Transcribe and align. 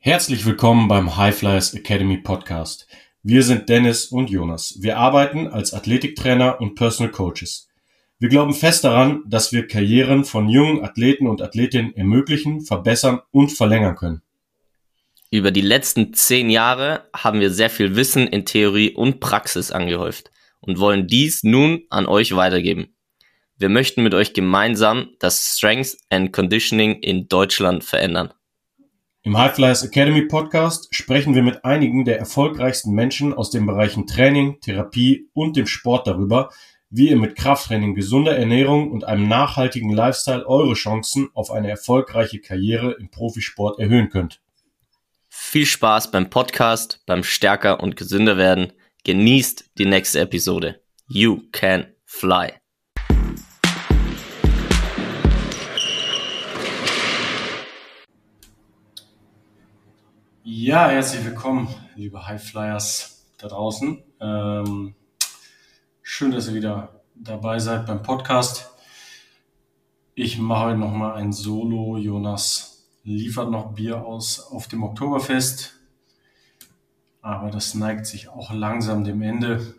Herzlich 0.00 0.44
willkommen 0.44 0.86
beim 0.86 1.16
High 1.16 1.34
Flyers 1.34 1.72
Academy 1.72 2.18
Podcast. 2.18 2.86
Wir 3.22 3.42
sind 3.42 3.70
Dennis 3.70 4.06
und 4.06 4.28
Jonas. 4.28 4.76
Wir 4.80 4.98
arbeiten 4.98 5.48
als 5.48 5.72
Athletiktrainer 5.72 6.60
und 6.60 6.74
Personal 6.74 7.10
Coaches. 7.10 7.70
Wir 8.18 8.28
glauben 8.28 8.52
fest 8.52 8.84
daran, 8.84 9.22
dass 9.26 9.52
wir 9.52 9.66
Karrieren 9.66 10.26
von 10.26 10.50
jungen 10.50 10.84
Athleten 10.84 11.26
und 11.26 11.40
Athletinnen 11.40 11.96
ermöglichen, 11.96 12.60
verbessern 12.60 13.20
und 13.30 13.50
verlängern 13.52 13.96
können. 13.96 14.20
Über 15.34 15.50
die 15.50 15.62
letzten 15.62 16.14
zehn 16.14 16.48
Jahre 16.48 17.08
haben 17.12 17.40
wir 17.40 17.50
sehr 17.50 17.68
viel 17.68 17.96
Wissen 17.96 18.28
in 18.28 18.44
Theorie 18.44 18.94
und 18.94 19.18
Praxis 19.18 19.72
angehäuft 19.72 20.30
und 20.60 20.78
wollen 20.78 21.08
dies 21.08 21.42
nun 21.42 21.82
an 21.90 22.06
euch 22.06 22.36
weitergeben. 22.36 22.94
Wir 23.56 23.68
möchten 23.68 24.04
mit 24.04 24.14
euch 24.14 24.32
gemeinsam 24.32 25.08
das 25.18 25.56
Strength 25.56 25.96
and 26.08 26.32
Conditioning 26.32 27.00
in 27.00 27.26
Deutschland 27.26 27.82
verändern. 27.82 28.32
Im 29.22 29.36
High 29.36 29.52
Flyers 29.52 29.82
Academy 29.82 30.22
Podcast 30.22 30.94
sprechen 30.94 31.34
wir 31.34 31.42
mit 31.42 31.64
einigen 31.64 32.04
der 32.04 32.20
erfolgreichsten 32.20 32.92
Menschen 32.92 33.34
aus 33.34 33.50
den 33.50 33.66
Bereichen 33.66 34.06
Training, 34.06 34.60
Therapie 34.60 35.30
und 35.32 35.56
dem 35.56 35.66
Sport 35.66 36.06
darüber, 36.06 36.50
wie 36.90 37.08
ihr 37.08 37.16
mit 37.16 37.34
Krafttraining, 37.34 37.96
gesunder 37.96 38.38
Ernährung 38.38 38.92
und 38.92 39.02
einem 39.02 39.26
nachhaltigen 39.26 39.90
Lifestyle 39.90 40.46
eure 40.46 40.74
Chancen 40.74 41.28
auf 41.34 41.50
eine 41.50 41.70
erfolgreiche 41.70 42.38
Karriere 42.38 42.92
im 42.92 43.10
Profisport 43.10 43.80
erhöhen 43.80 44.10
könnt. 44.10 44.43
Viel 45.36 45.66
Spaß 45.66 46.12
beim 46.12 46.30
Podcast, 46.30 47.02
beim 47.06 47.24
Stärker 47.24 47.80
und 47.80 47.96
gesünder 47.96 48.36
werden. 48.36 48.72
Genießt 49.02 49.72
die 49.78 49.84
nächste 49.84 50.20
Episode. 50.20 50.80
You 51.08 51.42
can 51.50 51.86
fly. 52.04 52.52
Ja, 60.44 60.88
herzlich 60.88 61.24
willkommen, 61.24 61.68
liebe 61.96 62.24
Highflyers 62.24 63.26
da 63.38 63.48
draußen. 63.48 64.04
Ähm, 64.20 64.94
schön, 66.00 66.30
dass 66.30 66.46
ihr 66.46 66.54
wieder 66.54 67.02
dabei 67.16 67.58
seid 67.58 67.86
beim 67.86 68.02
Podcast. 68.02 68.70
Ich 70.14 70.38
mache 70.38 70.66
heute 70.66 70.78
nochmal 70.78 71.16
ein 71.16 71.32
Solo. 71.32 71.98
Jonas 71.98 72.73
liefert 73.04 73.50
noch 73.50 73.74
Bier 73.74 74.04
aus 74.04 74.40
auf 74.40 74.66
dem 74.66 74.82
Oktoberfest. 74.82 75.78
Aber 77.20 77.50
das 77.50 77.74
neigt 77.74 78.06
sich 78.06 78.28
auch 78.28 78.52
langsam 78.52 79.04
dem 79.04 79.22
Ende. 79.22 79.74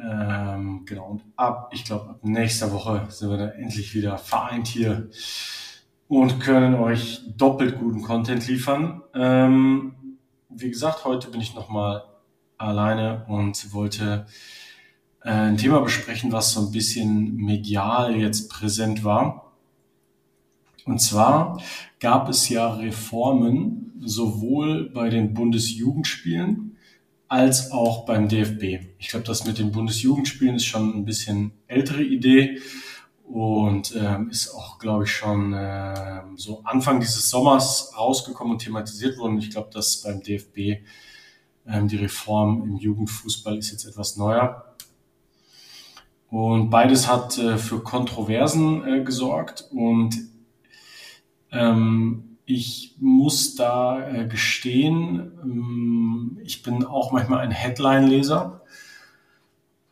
Ähm, 0.00 0.84
genau, 0.86 1.06
und 1.06 1.22
ab, 1.36 1.70
ich 1.72 1.84
glaube, 1.84 2.10
ab 2.10 2.18
nächster 2.22 2.72
Woche 2.72 3.06
sind 3.10 3.30
wir 3.30 3.38
dann 3.38 3.50
endlich 3.50 3.94
wieder 3.94 4.18
vereint 4.18 4.66
hier 4.66 5.08
und 6.08 6.40
können 6.40 6.74
euch 6.74 7.22
doppelt 7.36 7.78
guten 7.78 8.02
Content 8.02 8.46
liefern. 8.46 9.02
Ähm, 9.14 10.18
wie 10.48 10.70
gesagt, 10.70 11.04
heute 11.04 11.30
bin 11.30 11.40
ich 11.40 11.54
nochmal 11.54 12.04
alleine 12.58 13.24
und 13.28 13.72
wollte 13.72 14.26
äh, 15.22 15.30
ein 15.30 15.56
Thema 15.56 15.80
besprechen, 15.80 16.32
was 16.32 16.52
so 16.52 16.60
ein 16.60 16.72
bisschen 16.72 17.36
medial 17.36 18.16
jetzt 18.16 18.50
präsent 18.50 19.04
war. 19.04 19.43
Und 20.84 21.00
zwar 21.00 21.60
gab 21.98 22.28
es 22.28 22.48
ja 22.48 22.74
Reformen 22.74 23.92
sowohl 24.00 24.90
bei 24.90 25.08
den 25.08 25.32
Bundesjugendspielen 25.34 26.76
als 27.28 27.72
auch 27.72 28.04
beim 28.04 28.28
DFB. 28.28 28.86
Ich 28.98 29.08
glaube, 29.08 29.24
das 29.24 29.46
mit 29.46 29.58
den 29.58 29.72
Bundesjugendspielen 29.72 30.56
ist 30.56 30.66
schon 30.66 30.94
ein 30.94 31.04
bisschen 31.04 31.52
ältere 31.66 32.02
Idee 32.02 32.60
und 33.24 33.94
ähm, 33.96 34.28
ist 34.28 34.54
auch, 34.54 34.78
glaube 34.78 35.04
ich, 35.04 35.10
schon 35.10 35.54
äh, 35.54 36.22
so 36.36 36.60
Anfang 36.64 37.00
dieses 37.00 37.30
Sommers 37.30 37.92
rausgekommen 37.96 38.52
und 38.52 38.58
thematisiert 38.58 39.16
worden. 39.18 39.38
Ich 39.38 39.50
glaube, 39.50 39.70
dass 39.72 40.02
beim 40.02 40.22
DFB 40.22 40.84
ähm, 41.66 41.88
die 41.88 41.96
Reform 41.96 42.62
im 42.62 42.76
Jugendfußball 42.76 43.56
ist 43.56 43.72
jetzt 43.72 43.86
etwas 43.86 44.16
neuer. 44.16 44.74
Und 46.28 46.68
beides 46.68 47.08
hat 47.08 47.38
äh, 47.38 47.56
für 47.56 47.80
Kontroversen 47.82 48.86
äh, 48.86 49.02
gesorgt 49.02 49.68
und 49.70 50.33
ähm, 51.54 52.38
ich 52.46 52.96
muss 53.00 53.54
da 53.54 54.06
äh, 54.06 54.26
gestehen, 54.26 55.32
ähm, 55.42 56.38
ich 56.42 56.62
bin 56.62 56.84
auch 56.84 57.12
manchmal 57.12 57.40
ein 57.40 57.50
Headline-Leser 57.50 58.62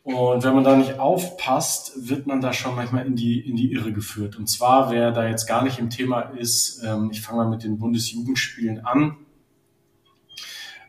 und 0.04 0.42
wenn 0.42 0.54
man 0.54 0.64
da 0.64 0.74
nicht 0.74 0.98
aufpasst, 0.98 2.08
wird 2.08 2.26
man 2.26 2.40
da 2.40 2.52
schon 2.52 2.74
manchmal 2.74 3.06
in 3.06 3.14
die, 3.14 3.38
in 3.38 3.54
die 3.54 3.72
Irre 3.72 3.92
geführt. 3.92 4.36
Und 4.36 4.48
zwar, 4.48 4.90
wer 4.90 5.12
da 5.12 5.28
jetzt 5.28 5.46
gar 5.46 5.62
nicht 5.62 5.78
im 5.78 5.90
Thema 5.90 6.20
ist, 6.22 6.82
ähm, 6.84 7.10
ich 7.12 7.20
fange 7.20 7.44
mal 7.44 7.50
mit 7.50 7.62
den 7.62 7.78
Bundesjugendspielen 7.78 8.84
an. 8.84 9.16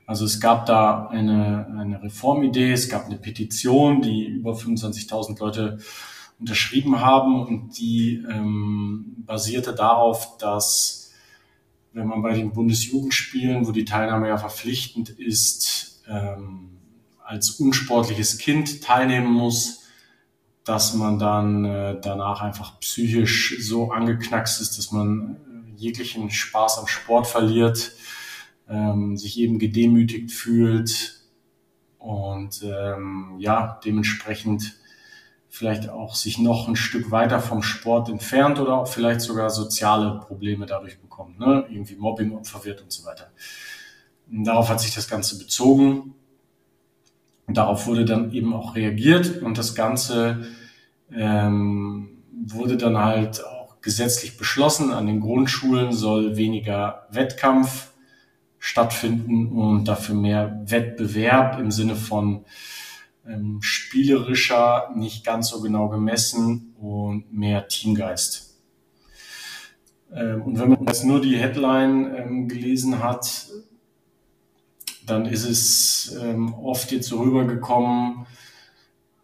Also 0.07 0.25
es 0.25 0.39
gab 0.39 0.65
da 0.65 1.07
eine, 1.07 1.67
eine 1.79 2.01
Reformidee, 2.01 2.71
es 2.71 2.89
gab 2.89 3.05
eine 3.05 3.17
Petition, 3.17 4.01
die 4.01 4.25
über 4.25 4.53
25.000 4.53 5.39
Leute 5.39 5.77
unterschrieben 6.39 6.99
haben 7.01 7.45
und 7.45 7.77
die 7.77 8.23
ähm, 8.29 9.15
basierte 9.25 9.73
darauf, 9.73 10.37
dass 10.37 11.11
wenn 11.93 12.07
man 12.07 12.21
bei 12.21 12.33
den 12.33 12.51
Bundesjugendspielen, 12.51 13.67
wo 13.67 13.71
die 13.71 13.85
Teilnahme 13.85 14.27
ja 14.27 14.37
verpflichtend 14.37 15.09
ist, 15.09 16.03
ähm, 16.07 16.79
als 17.23 17.51
unsportliches 17.51 18.37
Kind 18.39 18.81
teilnehmen 18.81 19.31
muss, 19.31 19.83
dass 20.63 20.93
man 20.93 21.19
dann 21.19 21.65
äh, 21.65 21.99
danach 22.01 22.41
einfach 22.41 22.79
psychisch 22.79 23.57
so 23.59 23.91
angeknackst 23.91 24.61
ist, 24.61 24.77
dass 24.77 24.91
man 24.91 25.35
äh, 25.35 25.81
jeglichen 25.81 26.29
Spaß 26.29 26.79
am 26.79 26.87
Sport 26.87 27.27
verliert, 27.27 27.91
ähm, 28.69 29.17
sich 29.17 29.37
eben 29.39 29.59
gedemütigt 29.59 30.31
fühlt 30.31 31.21
und 31.99 32.63
ähm, 32.63 33.35
ja, 33.39 33.79
dementsprechend 33.85 34.75
vielleicht 35.53 35.87
auch 35.87 36.15
sich 36.15 36.39
noch 36.39 36.67
ein 36.67 36.75
Stück 36.75 37.11
weiter 37.11 37.39
vom 37.39 37.61
Sport 37.61 38.09
entfernt 38.09 38.59
oder 38.59 38.73
auch 38.73 38.87
vielleicht 38.87 39.21
sogar 39.21 39.51
soziale 39.51 40.19
Probleme 40.19 40.65
dadurch 40.65 40.99
bekommt, 40.99 41.39
ne? 41.39 41.65
irgendwie 41.69 41.95
Mobbingopfer 41.95 42.65
wird 42.65 42.81
und 42.81 42.91
so 42.91 43.05
weiter. 43.05 43.29
Und 44.31 44.45
darauf 44.45 44.69
hat 44.69 44.81
sich 44.81 44.95
das 44.95 45.07
Ganze 45.07 45.37
bezogen. 45.37 46.15
Und 47.45 47.57
darauf 47.57 47.85
wurde 47.85 48.03
dann 48.03 48.31
eben 48.31 48.51
auch 48.51 48.75
reagiert 48.75 49.43
und 49.43 49.59
das 49.59 49.75
Ganze 49.75 50.47
ähm, 51.11 52.23
wurde 52.47 52.75
dann 52.75 52.97
halt 52.97 53.45
auch 53.45 53.79
gesetzlich 53.79 54.37
beschlossen. 54.37 54.91
An 54.91 55.05
den 55.05 55.19
Grundschulen 55.19 55.91
soll 55.91 56.35
weniger 56.35 57.05
Wettkampf 57.11 57.91
stattfinden 58.57 59.49
und 59.49 59.85
dafür 59.85 60.15
mehr 60.15 60.63
Wettbewerb 60.65 61.59
im 61.59 61.69
Sinne 61.69 61.95
von 61.95 62.43
ähm, 63.27 63.61
spielerischer, 63.61 64.91
nicht 64.95 65.25
ganz 65.25 65.49
so 65.49 65.61
genau 65.61 65.89
gemessen 65.89 66.75
und 66.79 67.31
mehr 67.31 67.67
Teamgeist. 67.67 68.57
Ähm, 70.13 70.41
und 70.43 70.59
wenn 70.59 70.69
man 70.69 70.85
jetzt 70.85 71.03
nur 71.05 71.21
die 71.21 71.37
Headline 71.37 72.13
ähm, 72.15 72.47
gelesen 72.47 73.03
hat, 73.03 73.47
dann 75.05 75.25
ist 75.25 75.45
es 75.45 76.15
ähm, 76.21 76.53
oft 76.53 76.91
jetzt 76.91 77.09
so 77.09 77.21
rübergekommen, 77.21 78.25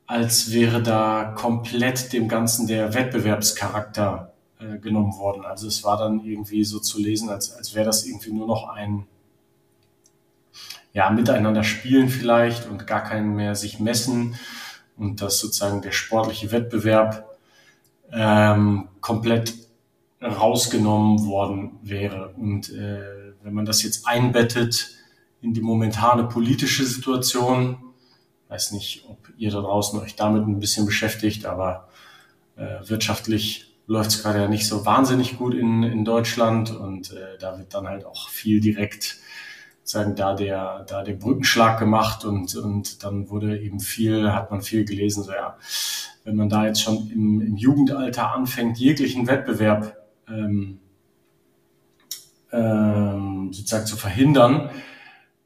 als 0.07 0.51
wäre 0.51 0.81
da 0.81 1.35
komplett 1.37 2.11
dem 2.13 2.27
Ganzen 2.27 2.67
der 2.67 2.93
Wettbewerbscharakter 2.93 4.33
äh, 4.59 4.77
genommen 4.79 5.17
worden. 5.17 5.45
Also 5.45 5.67
es 5.67 5.83
war 5.83 5.97
dann 5.97 6.25
irgendwie 6.25 6.63
so 6.63 6.79
zu 6.79 6.99
lesen, 6.99 7.29
als, 7.29 7.53
als 7.53 7.75
wäre 7.75 7.85
das 7.85 8.05
irgendwie 8.05 8.33
nur 8.33 8.47
noch 8.47 8.67
ein 8.69 9.05
ja, 10.94 11.09
miteinander 11.09 11.63
spielen 11.63 12.09
vielleicht 12.09 12.67
und 12.67 12.87
gar 12.87 13.03
keinen 13.03 13.35
mehr 13.35 13.55
sich 13.55 13.79
messen 13.79 14.35
und 14.97 15.22
dass 15.22 15.40
sozusagen 15.40 15.81
der 15.81 15.91
sportliche 15.91 16.52
Wettbewerb 16.52 17.37
ähm, 18.11 18.90
komplett 19.02 19.53
rausgenommen 20.22 21.25
worden 21.25 21.79
wäre. 21.84 22.34
Und 22.37 22.69
äh, 22.72 23.34
wenn 23.43 23.53
man 23.53 23.66
das 23.66 23.84
jetzt 23.84 24.08
einbettet 24.08 24.99
in 25.41 25.53
die 25.53 25.61
momentane 25.61 26.25
politische 26.25 26.85
Situation. 26.85 27.78
Weiß 28.47 28.72
nicht, 28.72 29.05
ob 29.08 29.17
ihr 29.37 29.52
da 29.52 29.61
draußen 29.61 29.99
euch 29.99 30.16
damit 30.16 30.46
ein 30.47 30.59
bisschen 30.59 30.85
beschäftigt, 30.85 31.46
aber 31.46 31.87
äh, 32.55 32.79
wirtschaftlich 32.87 33.73
läuft 33.87 34.11
es 34.11 34.22
gerade 34.22 34.40
ja 34.40 34.47
nicht 34.47 34.67
so 34.67 34.85
wahnsinnig 34.85 35.37
gut 35.37 35.53
in, 35.53 35.84
in 35.84 36.05
Deutschland 36.05 36.72
und 36.72 37.11
äh, 37.11 37.37
da 37.40 37.58
wird 37.58 37.73
dann 37.73 37.87
halt 37.87 38.05
auch 38.05 38.29
viel 38.29 38.59
direkt 38.59 39.17
sagen 39.90 40.16
da 40.16 40.34
der 40.34 40.86
da 40.88 41.03
der 41.03 41.14
Brückenschlag 41.14 41.80
gemacht 41.80 42.26
und 42.26 42.56
und 42.56 43.03
dann 43.03 43.30
wurde 43.30 43.59
eben 43.59 43.80
viel 43.80 44.32
hat 44.32 44.52
man 44.52 44.62
viel 44.62 44.86
gelesen 44.86 45.24
so 45.24 45.32
ja 45.32 45.58
wenn 46.24 46.36
man 46.36 46.50
da 46.50 46.66
jetzt 46.66 46.82
schon 46.82 47.09
im, 47.09 47.41
im 47.41 47.56
Jugendalter 47.56 48.34
anfängt 48.34 48.78
jeglichen 48.78 49.28
Wettbewerb 49.28 49.97
ähm, 50.28 50.80
ähm, 52.52 53.50
sozusagen 53.52 53.86
zu 53.86 53.97
verhindern 53.97 54.70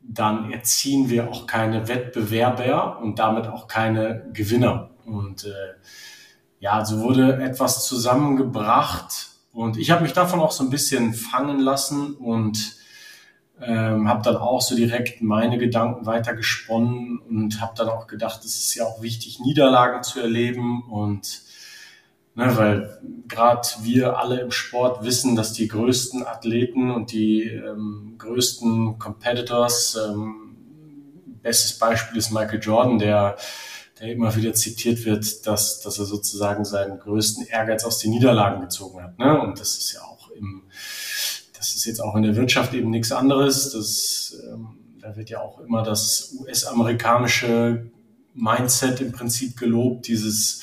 dann 0.05 0.51
erziehen 0.51 1.09
wir 1.09 1.29
auch 1.29 1.47
keine 1.47 1.87
Wettbewerber 1.87 2.99
und 2.99 3.19
damit 3.19 3.47
auch 3.47 3.67
keine 3.67 4.29
Gewinner. 4.33 4.89
Und 5.05 5.45
äh, 5.45 5.49
ja, 6.59 6.83
so 6.85 6.99
wurde 6.99 7.41
etwas 7.41 7.85
zusammengebracht 7.87 9.29
und 9.51 9.77
ich 9.77 9.91
habe 9.91 10.03
mich 10.03 10.13
davon 10.13 10.39
auch 10.39 10.51
so 10.51 10.63
ein 10.63 10.69
bisschen 10.69 11.13
fangen 11.13 11.59
lassen 11.59 12.15
und 12.15 12.77
ähm, 13.65 14.07
habe 14.07 14.23
dann 14.23 14.37
auch 14.37 14.61
so 14.61 14.75
direkt 14.75 15.21
meine 15.21 15.57
Gedanken 15.57 16.05
weitergesponnen 16.05 17.19
und 17.19 17.61
habe 17.61 17.73
dann 17.75 17.89
auch 17.89 18.07
gedacht, 18.07 18.43
es 18.43 18.57
ist 18.57 18.75
ja 18.75 18.85
auch 18.85 19.01
wichtig, 19.01 19.39
Niederlagen 19.39 20.03
zu 20.03 20.19
erleben 20.19 20.83
und 20.89 21.41
ne, 22.35 22.57
weil 22.57 22.99
gerade 23.27 23.67
wir 23.81 24.17
alle 24.17 24.41
im 24.41 24.51
Sport 24.51 25.03
wissen, 25.03 25.35
dass 25.35 25.53
die 25.53 25.67
größten 25.67 26.25
Athleten 26.25 26.91
und 26.91 27.11
die 27.11 27.43
ähm, 27.43 28.15
größten 28.17 28.99
Competitors, 28.99 29.97
ähm, 29.97 30.55
bestes 31.41 31.77
Beispiel 31.77 32.17
ist 32.17 32.31
Michael 32.31 32.59
Jordan, 32.61 32.99
der 32.99 33.37
der 33.99 34.11
immer 34.11 34.35
wieder 34.35 34.53
zitiert 34.53 35.05
wird, 35.05 35.45
dass, 35.47 35.81
dass 35.81 35.99
er 35.99 36.05
sozusagen 36.05 36.65
seinen 36.65 36.99
größten 36.99 37.45
Ehrgeiz 37.47 37.85
aus 37.85 37.99
den 37.99 38.11
Niederlagen 38.11 38.61
gezogen 38.61 39.01
hat. 39.01 39.17
Ne? 39.19 39.39
Und 39.39 39.59
das 39.59 39.77
ist 39.77 39.93
ja 39.93 40.01
auch 40.01 40.29
im, 40.31 40.63
das 41.63 41.75
ist 41.75 41.85
jetzt 41.85 42.01
auch 42.01 42.15
in 42.15 42.23
der 42.23 42.35
Wirtschaft 42.35 42.73
eben 42.73 42.89
nichts 42.89 43.13
anderes. 43.13 43.71
Das, 43.71 44.37
ähm, 44.43 44.77
da 45.01 45.15
wird 45.15 45.29
ja 45.29 45.39
auch 45.39 45.59
immer 45.61 45.81
das 45.81 46.35
US-amerikanische 46.41 47.89
Mindset 48.33 48.99
im 48.99 49.13
Prinzip 49.13 49.57
gelobt, 49.57 50.07
dieses 50.07 50.61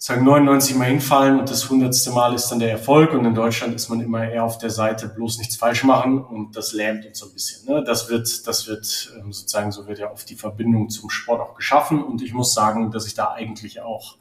sagen 0.00 0.24
99 0.24 0.76
Mal 0.76 0.84
hinfallen 0.84 1.40
und 1.40 1.50
das 1.50 1.68
hundertste 1.68 2.12
Mal 2.12 2.32
ist 2.32 2.46
dann 2.48 2.60
der 2.60 2.70
Erfolg 2.70 3.12
und 3.12 3.24
in 3.24 3.34
Deutschland 3.34 3.74
ist 3.74 3.88
man 3.88 4.00
immer 4.00 4.30
eher 4.30 4.44
auf 4.44 4.58
der 4.58 4.70
Seite 4.70 5.08
bloß 5.08 5.38
nichts 5.38 5.56
falsch 5.56 5.82
machen 5.82 6.24
und 6.24 6.54
das 6.54 6.72
lähmt 6.72 7.04
uns 7.04 7.18
so 7.18 7.26
ein 7.26 7.32
bisschen. 7.32 7.66
Ne? 7.68 7.82
Das 7.82 8.08
wird, 8.08 8.46
das 8.46 8.68
wird 8.68 9.12
ähm, 9.18 9.32
sozusagen, 9.32 9.72
so 9.72 9.88
wird 9.88 9.98
ja 9.98 10.12
oft 10.12 10.30
die 10.30 10.36
Verbindung 10.36 10.90
zum 10.90 11.10
Sport 11.10 11.40
auch 11.40 11.54
geschaffen 11.56 12.04
und 12.04 12.22
ich 12.22 12.32
muss 12.32 12.54
sagen, 12.54 12.92
dass 12.92 13.08
ich 13.08 13.14
da 13.14 13.32
eigentlich 13.32 13.80
auch 13.80 14.18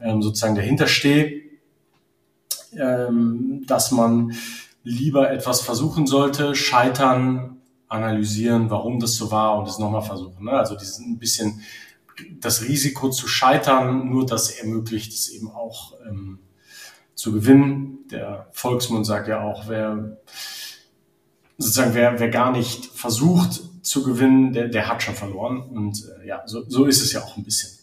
ähm, 0.00 0.20
sozusagen 0.22 0.56
dahinter 0.56 0.88
stehe, 0.88 1.42
ähm, 2.76 3.62
dass 3.68 3.92
man 3.92 4.32
lieber 4.86 5.32
etwas 5.32 5.62
versuchen 5.62 6.06
sollte, 6.06 6.54
scheitern, 6.54 7.56
analysieren, 7.88 8.70
warum 8.70 9.00
das 9.00 9.16
so 9.16 9.32
war 9.32 9.58
und 9.58 9.66
es 9.66 9.80
nochmal 9.80 10.02
versuchen. 10.02 10.44
Ne? 10.44 10.52
Also 10.52 10.76
dieses 10.76 10.98
ein 11.00 11.18
bisschen 11.18 11.60
das 12.38 12.62
Risiko 12.62 13.10
zu 13.10 13.26
scheitern, 13.26 14.08
nur 14.08 14.24
das 14.24 14.50
ermöglicht 14.50 15.12
es 15.12 15.28
eben 15.28 15.50
auch 15.50 15.94
ähm, 16.08 16.38
zu 17.16 17.32
gewinnen. 17.32 17.98
Der 18.12 18.46
Volksmund 18.52 19.04
sagt 19.04 19.26
ja 19.26 19.42
auch, 19.42 19.64
wer 19.66 20.18
sozusagen 21.58 21.94
wer, 21.94 22.20
wer 22.20 22.28
gar 22.28 22.52
nicht 22.52 22.86
versucht 22.86 23.62
zu 23.82 24.04
gewinnen, 24.04 24.52
der, 24.52 24.68
der 24.68 24.86
hat 24.86 25.02
schon 25.02 25.14
verloren. 25.14 25.62
Und 25.62 26.04
äh, 26.22 26.28
ja, 26.28 26.42
so, 26.46 26.62
so 26.68 26.84
ist 26.84 27.02
es 27.02 27.12
ja 27.12 27.22
auch 27.22 27.36
ein 27.36 27.42
bisschen. 27.42 27.76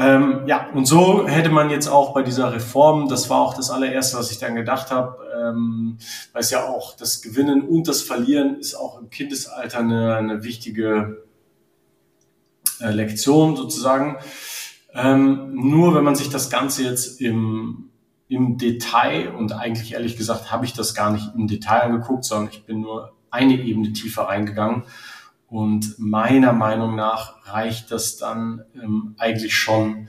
Ähm, 0.00 0.42
ja, 0.46 0.68
und 0.72 0.86
so 0.86 1.26
hätte 1.26 1.50
man 1.50 1.70
jetzt 1.70 1.88
auch 1.88 2.14
bei 2.14 2.22
dieser 2.22 2.52
Reform, 2.52 3.08
das 3.08 3.28
war 3.28 3.40
auch 3.40 3.54
das 3.54 3.68
allererste, 3.68 4.16
was 4.16 4.30
ich 4.30 4.38
dann 4.38 4.54
gedacht 4.54 4.92
habe, 4.92 5.18
ähm, 5.36 5.98
weil 6.32 6.42
es 6.42 6.50
ja 6.50 6.64
auch 6.66 6.96
das 6.96 7.20
Gewinnen 7.20 7.62
und 7.62 7.88
das 7.88 8.02
Verlieren 8.02 8.60
ist 8.60 8.76
auch 8.76 9.00
im 9.00 9.10
Kindesalter 9.10 9.80
eine, 9.80 10.14
eine 10.14 10.44
wichtige 10.44 11.24
äh, 12.80 12.90
Lektion 12.90 13.56
sozusagen. 13.56 14.18
Ähm, 14.94 15.54
nur 15.54 15.96
wenn 15.96 16.04
man 16.04 16.14
sich 16.14 16.30
das 16.30 16.48
Ganze 16.48 16.84
jetzt 16.84 17.20
im, 17.20 17.90
im 18.28 18.56
Detail 18.56 19.34
und 19.34 19.52
eigentlich 19.52 19.94
ehrlich 19.94 20.16
gesagt 20.16 20.52
habe 20.52 20.64
ich 20.64 20.74
das 20.74 20.94
gar 20.94 21.10
nicht 21.10 21.34
im 21.34 21.48
Detail 21.48 21.82
angeguckt, 21.82 22.24
sondern 22.24 22.52
ich 22.52 22.64
bin 22.64 22.82
nur 22.82 23.16
eine 23.30 23.54
Ebene 23.54 23.92
tiefer 23.92 24.22
reingegangen. 24.22 24.84
Und 25.48 25.98
meiner 25.98 26.52
Meinung 26.52 26.94
nach 26.94 27.46
reicht 27.46 27.90
das 27.90 28.16
dann 28.16 28.64
ähm, 28.74 29.14
eigentlich 29.18 29.56
schon, 29.56 30.08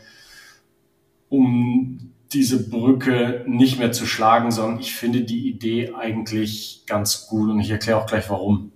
um 1.29 2.11
diese 2.33 2.69
Brücke 2.69 3.43
nicht 3.47 3.79
mehr 3.79 3.91
zu 3.91 4.05
schlagen, 4.05 4.51
sondern 4.51 4.79
ich 4.79 4.93
finde 4.93 5.21
die 5.21 5.49
Idee 5.49 5.93
eigentlich 5.97 6.83
ganz 6.85 7.27
gut 7.27 7.49
und 7.49 7.59
ich 7.59 7.71
erkläre 7.71 7.97
auch 7.97 8.05
gleich 8.05 8.29
warum. 8.29 8.71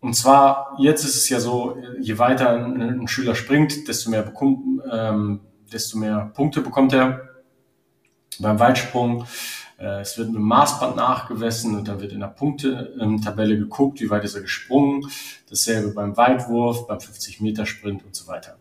Und 0.00 0.14
zwar, 0.16 0.76
jetzt 0.78 1.04
ist 1.04 1.16
es 1.16 1.28
ja 1.28 1.38
so, 1.38 1.76
je 2.00 2.18
weiter 2.18 2.50
ein, 2.50 2.80
ein 2.80 3.08
Schüler 3.08 3.34
springt, 3.34 3.86
desto 3.86 4.10
mehr, 4.10 4.22
bekommt, 4.22 4.82
ähm, 4.90 5.40
desto 5.70 5.98
mehr 5.98 6.32
Punkte 6.34 6.62
bekommt 6.62 6.94
er 6.94 7.28
beim 8.38 8.58
Weitsprung. 8.58 9.26
Äh, 9.80 10.00
es 10.00 10.18
wird 10.18 10.28
mit 10.28 10.36
dem 10.36 10.46
Maßband 10.46 10.96
nachgewessen 10.96 11.76
und 11.76 11.88
dann 11.88 12.00
wird 12.00 12.12
in 12.12 12.20
der 12.20 12.28
Punktetabelle 12.28 13.58
geguckt, 13.58 14.00
wie 14.00 14.10
weit 14.10 14.24
ist 14.24 14.34
er 14.34 14.42
gesprungen. 14.42 15.10
Dasselbe 15.48 15.88
beim 15.92 16.16
Weitwurf, 16.16 16.86
beim 16.86 16.98
50-Meter-Sprint 16.98 18.04
und 18.04 18.14
so 18.14 18.28
weiter. 18.28 18.56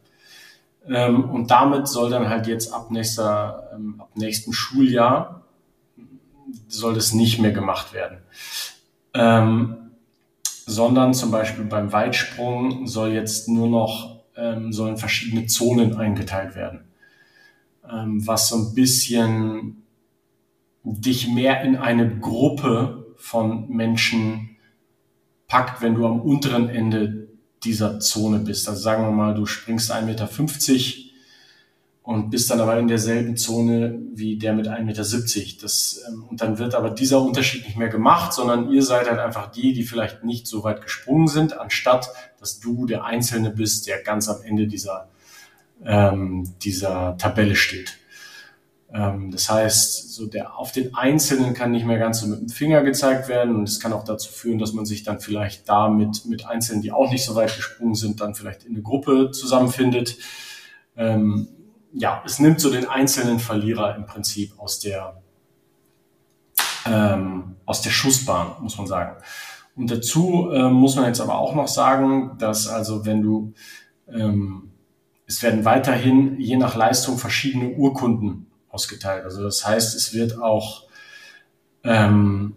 Ähm, 0.87 1.29
und 1.29 1.51
damit 1.51 1.87
soll 1.87 2.09
dann 2.09 2.29
halt 2.29 2.47
jetzt 2.47 2.73
ab, 2.73 2.89
nächster, 2.89 3.69
ähm, 3.75 3.95
ab 3.99 4.09
nächsten 4.15 4.53
Schuljahr 4.53 5.43
soll 6.67 6.95
das 6.95 7.13
nicht 7.13 7.39
mehr 7.39 7.51
gemacht 7.51 7.93
werden. 7.93 8.19
Ähm, 9.13 9.75
sondern 10.65 11.13
zum 11.13 11.31
Beispiel 11.31 11.65
beim 11.65 11.91
Weitsprung 11.91 12.87
soll 12.87 13.09
jetzt 13.09 13.49
nur 13.49 13.67
noch, 13.67 14.19
sollen 14.69 14.97
verschiedene 14.97 15.47
Zonen 15.47 15.97
eingeteilt 15.97 16.55
werden. 16.55 16.81
Was 17.81 18.49
so 18.49 18.55
ein 18.55 18.75
bisschen 18.75 19.78
dich 20.83 21.27
mehr 21.27 21.61
in 21.61 21.75
eine 21.75 22.19
Gruppe 22.19 23.15
von 23.17 23.69
Menschen 23.69 24.57
packt, 25.47 25.81
wenn 25.81 25.95
du 25.95 26.05
am 26.05 26.21
unteren 26.21 26.69
Ende 26.69 27.27
dieser 27.63 27.99
Zone 27.99 28.39
bist. 28.39 28.67
Also 28.69 28.81
sagen 28.81 29.03
wir 29.03 29.11
mal, 29.11 29.33
du 29.33 29.45
springst 29.45 29.91
1,50 29.91 30.05
Meter 30.05 30.29
und 32.09 32.31
bist 32.31 32.49
dann 32.49 32.59
aber 32.59 32.79
in 32.79 32.87
derselben 32.87 33.37
Zone 33.37 33.99
wie 34.15 34.39
der 34.39 34.53
mit 34.53 34.67
1,70 34.67 34.83
Meter. 34.83 35.61
Das, 35.61 36.01
ähm, 36.07 36.23
und 36.27 36.41
dann 36.41 36.57
wird 36.57 36.73
aber 36.73 36.89
dieser 36.89 37.21
Unterschied 37.21 37.65
nicht 37.65 37.77
mehr 37.77 37.89
gemacht, 37.89 38.33
sondern 38.33 38.71
ihr 38.71 38.81
seid 38.81 39.07
halt 39.07 39.19
einfach 39.19 39.51
die, 39.51 39.73
die 39.73 39.83
vielleicht 39.83 40.23
nicht 40.23 40.47
so 40.47 40.63
weit 40.63 40.81
gesprungen 40.81 41.27
sind, 41.27 41.59
anstatt 41.59 42.09
dass 42.39 42.59
du 42.59 42.87
der 42.87 43.03
Einzelne 43.03 43.51
bist, 43.51 43.85
der 43.85 44.01
ganz 44.01 44.27
am 44.27 44.41
Ende 44.41 44.65
dieser, 44.65 45.09
ähm, 45.85 46.51
dieser 46.63 47.15
Tabelle 47.17 47.55
steht. 47.55 47.98
Ähm, 48.91 49.31
das 49.31 49.49
heißt, 49.49 50.13
so 50.13 50.25
der, 50.25 50.57
auf 50.57 50.71
den 50.71 50.95
Einzelnen 50.95 51.53
kann 51.53 51.71
nicht 51.71 51.85
mehr 51.85 51.99
ganz 51.99 52.21
so 52.21 52.27
mit 52.27 52.39
dem 52.39 52.49
Finger 52.49 52.81
gezeigt 52.81 53.27
werden 53.27 53.55
und 53.55 53.63
es 53.63 53.79
kann 53.79 53.93
auch 53.93 54.03
dazu 54.03 54.31
führen, 54.31 54.57
dass 54.57 54.73
man 54.73 54.85
sich 54.85 55.03
dann 55.03 55.19
vielleicht 55.19 55.69
da 55.69 55.89
mit, 55.89 56.25
mit 56.25 56.45
Einzelnen, 56.45 56.81
die 56.81 56.91
auch 56.91 57.11
nicht 57.11 57.23
so 57.23 57.35
weit 57.35 57.55
gesprungen 57.55 57.95
sind, 57.95 58.21
dann 58.21 58.33
vielleicht 58.33 58.63
in 58.63 58.73
eine 58.73 58.81
Gruppe 58.81 59.31
zusammenfindet. 59.31 60.17
Ähm, 60.97 61.49
ja, 61.93 62.23
es 62.25 62.39
nimmt 62.39 62.59
so 62.59 62.71
den 62.71 62.87
einzelnen 62.87 63.39
Verlierer 63.39 63.95
im 63.95 64.05
Prinzip 64.05 64.53
aus 64.57 64.79
der, 64.79 65.21
ähm, 66.85 67.55
aus 67.65 67.81
der 67.81 67.91
Schussbahn, 67.91 68.55
muss 68.61 68.77
man 68.77 68.87
sagen. 68.87 69.21
Und 69.75 69.91
dazu 69.91 70.49
äh, 70.51 70.69
muss 70.69 70.95
man 70.95 71.05
jetzt 71.05 71.21
aber 71.21 71.37
auch 71.37 71.55
noch 71.55 71.67
sagen, 71.67 72.37
dass 72.39 72.67
also 72.67 73.05
wenn 73.05 73.21
du, 73.21 73.53
ähm, 74.11 74.71
es 75.25 75.43
werden 75.43 75.63
weiterhin 75.63 76.39
je 76.39 76.57
nach 76.57 76.75
Leistung 76.75 77.19
verschiedene 77.19 77.69
Urkunden 77.75 78.48
ausgeteilt. 78.69 79.23
Also 79.23 79.43
das 79.43 79.65
heißt, 79.65 79.95
es 79.95 80.13
wird 80.13 80.41
auch 80.41 80.83
ähm, 81.83 82.55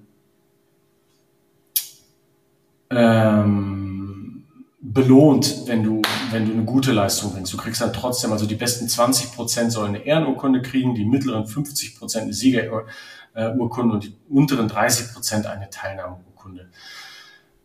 ähm, 2.90 4.44
belohnt, 4.80 5.66
wenn 5.66 5.82
du, 5.82 6.02
wenn 6.30 6.46
du 6.46 6.52
eine 6.52 6.64
gute 6.64 6.92
Leistung 6.92 7.32
bringst. 7.32 7.52
Du 7.52 7.56
kriegst 7.56 7.80
halt 7.80 7.94
trotzdem, 7.94 8.32
also 8.32 8.46
die 8.46 8.56
besten 8.56 8.88
20 8.88 9.32
Prozent 9.32 9.72
sollen 9.72 9.94
eine 9.94 10.04
Ehrenurkunde 10.04 10.60
kriegen, 10.60 10.94
die 10.94 11.04
mittleren 11.04 11.46
50 11.46 11.98
Prozent 11.98 12.24
eine 12.24 12.32
Siegerurkunde 12.32 13.94
und 13.94 14.04
die 14.04 14.14
unteren 14.28 14.68
30 14.68 15.12
Prozent 15.14 15.46
eine 15.46 15.70
Teilnahmeurkunde. 15.70 16.68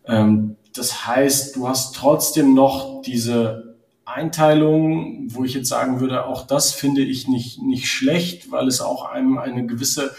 Ähm, 0.06 0.56
das 0.74 1.06
heißt, 1.06 1.56
du 1.56 1.68
hast 1.68 1.96
trotzdem 1.96 2.54
noch 2.54 3.02
diese 3.02 3.67
Einteilung, 4.08 5.26
wo 5.28 5.44
ich 5.44 5.54
jetzt 5.54 5.68
sagen 5.68 6.00
würde, 6.00 6.24
auch 6.26 6.46
das 6.46 6.72
finde 6.72 7.02
ich 7.02 7.28
nicht, 7.28 7.62
nicht 7.62 7.88
schlecht, 7.88 8.50
weil 8.50 8.66
es 8.68 8.80
auch 8.80 9.04
einem 9.04 9.38
eine 9.38 9.66
gewisse, 9.66 10.14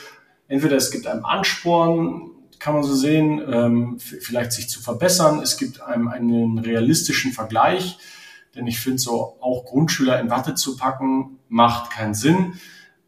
entweder 0.47 0.77
es 0.77 0.91
gibt 0.91 1.07
einem 1.07 1.25
Ansporn, 1.25 2.31
kann 2.59 2.73
man 2.73 2.83
so 2.83 2.93
sehen, 2.93 3.41
ähm, 3.51 3.99
vielleicht 3.99 4.51
sich 4.51 4.69
zu 4.69 4.81
verbessern. 4.81 5.41
Es 5.41 5.57
gibt 5.57 5.81
einem 5.81 6.09
einen 6.09 6.59
realistischen 6.59 7.31
Vergleich, 7.31 7.97
denn 8.55 8.67
ich 8.67 8.79
finde 8.79 8.99
so 8.99 9.37
auch 9.39 9.65
Grundschüler 9.65 10.19
in 10.19 10.29
Watte 10.29 10.55
zu 10.55 10.75
packen, 10.75 11.39
macht 11.47 11.91
keinen 11.91 12.13
Sinn. 12.13 12.55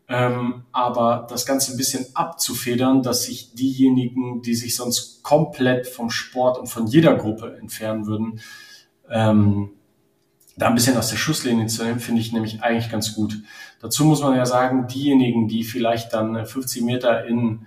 Ähm, 0.07 0.65
aber 0.71 1.27
das 1.29 1.45
Ganze 1.45 1.71
ein 1.71 1.77
bisschen 1.77 2.05
abzufedern, 2.15 3.01
dass 3.03 3.23
sich 3.23 3.53
diejenigen, 3.53 4.41
die 4.41 4.55
sich 4.55 4.75
sonst 4.75 5.23
komplett 5.23 5.87
vom 5.87 6.09
Sport 6.09 6.57
und 6.57 6.67
von 6.67 6.87
jeder 6.87 7.15
Gruppe 7.15 7.57
entfernen 7.57 8.07
würden, 8.07 8.41
ähm, 9.09 9.71
da 10.61 10.67
ein 10.67 10.75
bisschen 10.75 10.97
aus 10.97 11.09
der 11.09 11.17
Schusslinie 11.17 11.67
zu 11.67 11.83
nehmen, 11.83 11.99
finde 11.99 12.21
ich 12.21 12.31
nämlich 12.31 12.61
eigentlich 12.61 12.91
ganz 12.91 13.15
gut. 13.15 13.41
Dazu 13.81 14.05
muss 14.05 14.21
man 14.21 14.35
ja 14.35 14.45
sagen, 14.45 14.87
diejenigen, 14.87 15.47
die 15.47 15.63
vielleicht 15.63 16.13
dann 16.13 16.45
50 16.45 16.83
Meter 16.83 17.25
in 17.25 17.65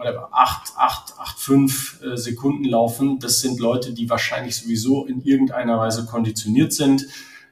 whatever, 0.00 0.30
8, 0.32 0.72
8, 0.76 1.14
8, 1.18 1.38
5 1.38 2.02
äh, 2.02 2.16
Sekunden 2.16 2.64
laufen, 2.64 3.18
das 3.18 3.40
sind 3.40 3.60
Leute, 3.60 3.92
die 3.92 4.08
wahrscheinlich 4.08 4.56
sowieso 4.56 5.06
in 5.06 5.20
irgendeiner 5.20 5.78
Weise 5.78 6.06
konditioniert 6.06 6.72
sind, 6.72 7.06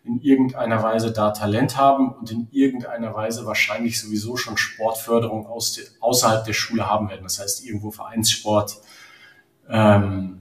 in 0.04 0.20
irgendeiner 0.20 0.82
Weise 0.82 1.12
da 1.12 1.30
Talent 1.30 1.76
haben 1.76 2.10
und 2.12 2.30
in 2.30 2.48
irgendeiner 2.50 3.14
Weise 3.14 3.44
wahrscheinlich 3.44 4.00
sowieso 4.00 4.36
schon 4.36 4.56
Sportförderung 4.56 5.46
aus 5.46 5.78
außerhalb 6.00 6.44
der 6.44 6.54
Schule 6.54 6.88
haben 6.88 7.10
werden. 7.10 7.24
Das 7.24 7.38
heißt, 7.38 7.66
irgendwo 7.66 7.90
Vereinssport, 7.90 8.78
ähm, 9.68 10.40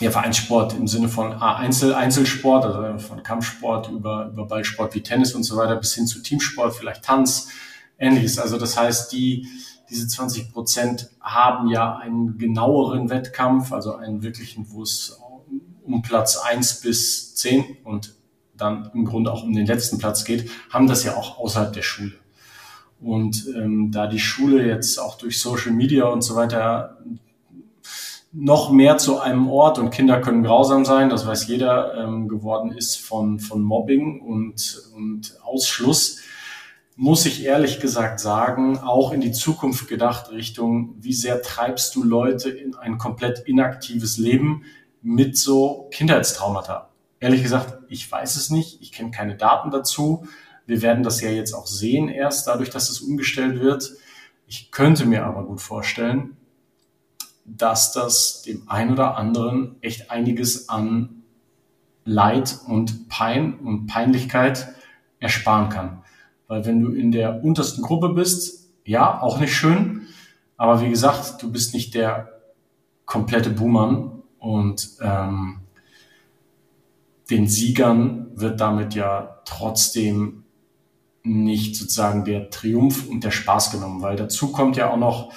ja, 0.00 0.10
Vereinssport 0.10 0.74
im 0.74 0.88
Sinne 0.88 1.08
von 1.08 1.32
Einzel, 1.34 1.94
Einzelsport, 1.94 2.64
also 2.64 2.98
von 2.98 3.22
Kampfsport 3.22 3.90
über, 3.90 4.30
über 4.32 4.46
Ballsport 4.46 4.94
wie 4.94 5.02
Tennis 5.02 5.34
und 5.34 5.44
so 5.44 5.56
weiter 5.56 5.76
bis 5.76 5.94
hin 5.94 6.06
zu 6.06 6.20
Teamsport, 6.22 6.74
vielleicht 6.74 7.04
Tanz, 7.04 7.48
ähnliches. 7.98 8.38
Also 8.38 8.58
das 8.58 8.76
heißt, 8.76 9.12
die, 9.12 9.46
diese 9.90 10.08
20 10.08 10.52
Prozent 10.52 11.10
haben 11.20 11.68
ja 11.68 11.96
einen 11.96 12.38
genaueren 12.38 13.08
Wettkampf, 13.08 13.72
also 13.72 13.94
einen 13.94 14.22
wirklichen, 14.22 14.66
wo 14.70 14.82
es 14.82 15.20
um 15.84 16.02
Platz 16.02 16.38
eins 16.38 16.80
bis 16.80 17.34
zehn 17.34 17.76
und 17.84 18.14
dann 18.56 18.90
im 18.94 19.04
Grunde 19.04 19.32
auch 19.32 19.42
um 19.42 19.52
den 19.52 19.66
letzten 19.66 19.98
Platz 19.98 20.24
geht, 20.24 20.50
haben 20.70 20.86
das 20.86 21.04
ja 21.04 21.16
auch 21.16 21.38
außerhalb 21.38 21.72
der 21.72 21.82
Schule. 21.82 22.14
Und 23.00 23.46
ähm, 23.54 23.90
da 23.90 24.06
die 24.06 24.20
Schule 24.20 24.66
jetzt 24.66 24.98
auch 24.98 25.18
durch 25.18 25.40
Social 25.40 25.72
Media 25.72 26.04
und 26.06 26.22
so 26.22 26.36
weiter 26.36 26.98
noch 28.36 28.70
mehr 28.70 28.98
zu 28.98 29.20
einem 29.20 29.48
Ort 29.48 29.78
und 29.78 29.90
Kinder 29.90 30.20
können 30.20 30.42
grausam 30.42 30.84
sein, 30.84 31.08
das 31.08 31.24
weiß 31.24 31.46
jeder, 31.46 31.94
ähm, 31.94 32.28
geworden 32.28 32.72
ist 32.72 32.96
von, 32.96 33.38
von 33.38 33.62
Mobbing 33.62 34.20
und, 34.20 34.82
und 34.94 35.38
Ausschluss, 35.44 36.18
muss 36.96 37.26
ich 37.26 37.44
ehrlich 37.44 37.80
gesagt 37.80 38.18
sagen, 38.18 38.78
auch 38.78 39.12
in 39.12 39.20
die 39.20 39.32
Zukunft 39.32 39.88
gedacht 39.88 40.32
Richtung, 40.32 40.96
wie 40.98 41.12
sehr 41.12 41.42
treibst 41.42 41.94
du 41.94 42.02
Leute 42.02 42.50
in 42.50 42.74
ein 42.74 42.98
komplett 42.98 43.40
inaktives 43.46 44.18
Leben 44.18 44.64
mit 45.00 45.36
so 45.36 45.88
Kindheitstraumata? 45.92 46.90
Ehrlich 47.20 47.42
gesagt, 47.42 47.78
ich 47.88 48.10
weiß 48.10 48.36
es 48.36 48.50
nicht, 48.50 48.80
ich 48.82 48.92
kenne 48.92 49.12
keine 49.12 49.36
Daten 49.36 49.70
dazu. 49.70 50.26
Wir 50.66 50.82
werden 50.82 51.04
das 51.04 51.20
ja 51.20 51.30
jetzt 51.30 51.52
auch 51.52 51.66
sehen 51.66 52.08
erst, 52.08 52.46
dadurch, 52.46 52.70
dass 52.70 52.90
es 52.90 53.00
umgestellt 53.00 53.60
wird. 53.60 53.92
Ich 54.46 54.70
könnte 54.70 55.04
mir 55.04 55.24
aber 55.24 55.44
gut 55.44 55.60
vorstellen, 55.60 56.36
dass 57.44 57.92
das 57.92 58.42
dem 58.42 58.68
einen 58.68 58.92
oder 58.92 59.16
anderen 59.16 59.76
echt 59.80 60.10
einiges 60.10 60.68
an 60.68 61.22
Leid 62.04 62.58
und 62.66 63.08
Pein 63.08 63.58
und 63.58 63.86
Peinlichkeit 63.86 64.74
ersparen 65.20 65.68
kann. 65.68 66.02
Weil 66.48 66.66
wenn 66.66 66.80
du 66.80 66.92
in 66.92 67.12
der 67.12 67.42
untersten 67.42 67.82
Gruppe 67.82 68.10
bist, 68.10 68.70
ja, 68.84 69.20
auch 69.20 69.40
nicht 69.40 69.54
schön, 69.54 70.02
aber 70.56 70.80
wie 70.80 70.90
gesagt, 70.90 71.42
du 71.42 71.50
bist 71.50 71.74
nicht 71.74 71.94
der 71.94 72.30
komplette 73.06 73.50
Buhmann 73.50 74.22
und 74.38 74.90
ähm, 75.00 75.60
den 77.30 77.48
Siegern 77.48 78.26
wird 78.34 78.60
damit 78.60 78.94
ja 78.94 79.40
trotzdem 79.46 80.44
nicht 81.22 81.74
sozusagen 81.76 82.24
der 82.24 82.50
Triumph 82.50 83.08
und 83.08 83.24
der 83.24 83.30
Spaß 83.30 83.72
genommen, 83.72 84.02
weil 84.02 84.16
dazu 84.16 84.52
kommt 84.52 84.76
ja 84.76 84.90
auch 84.90 84.98
noch, 84.98 85.32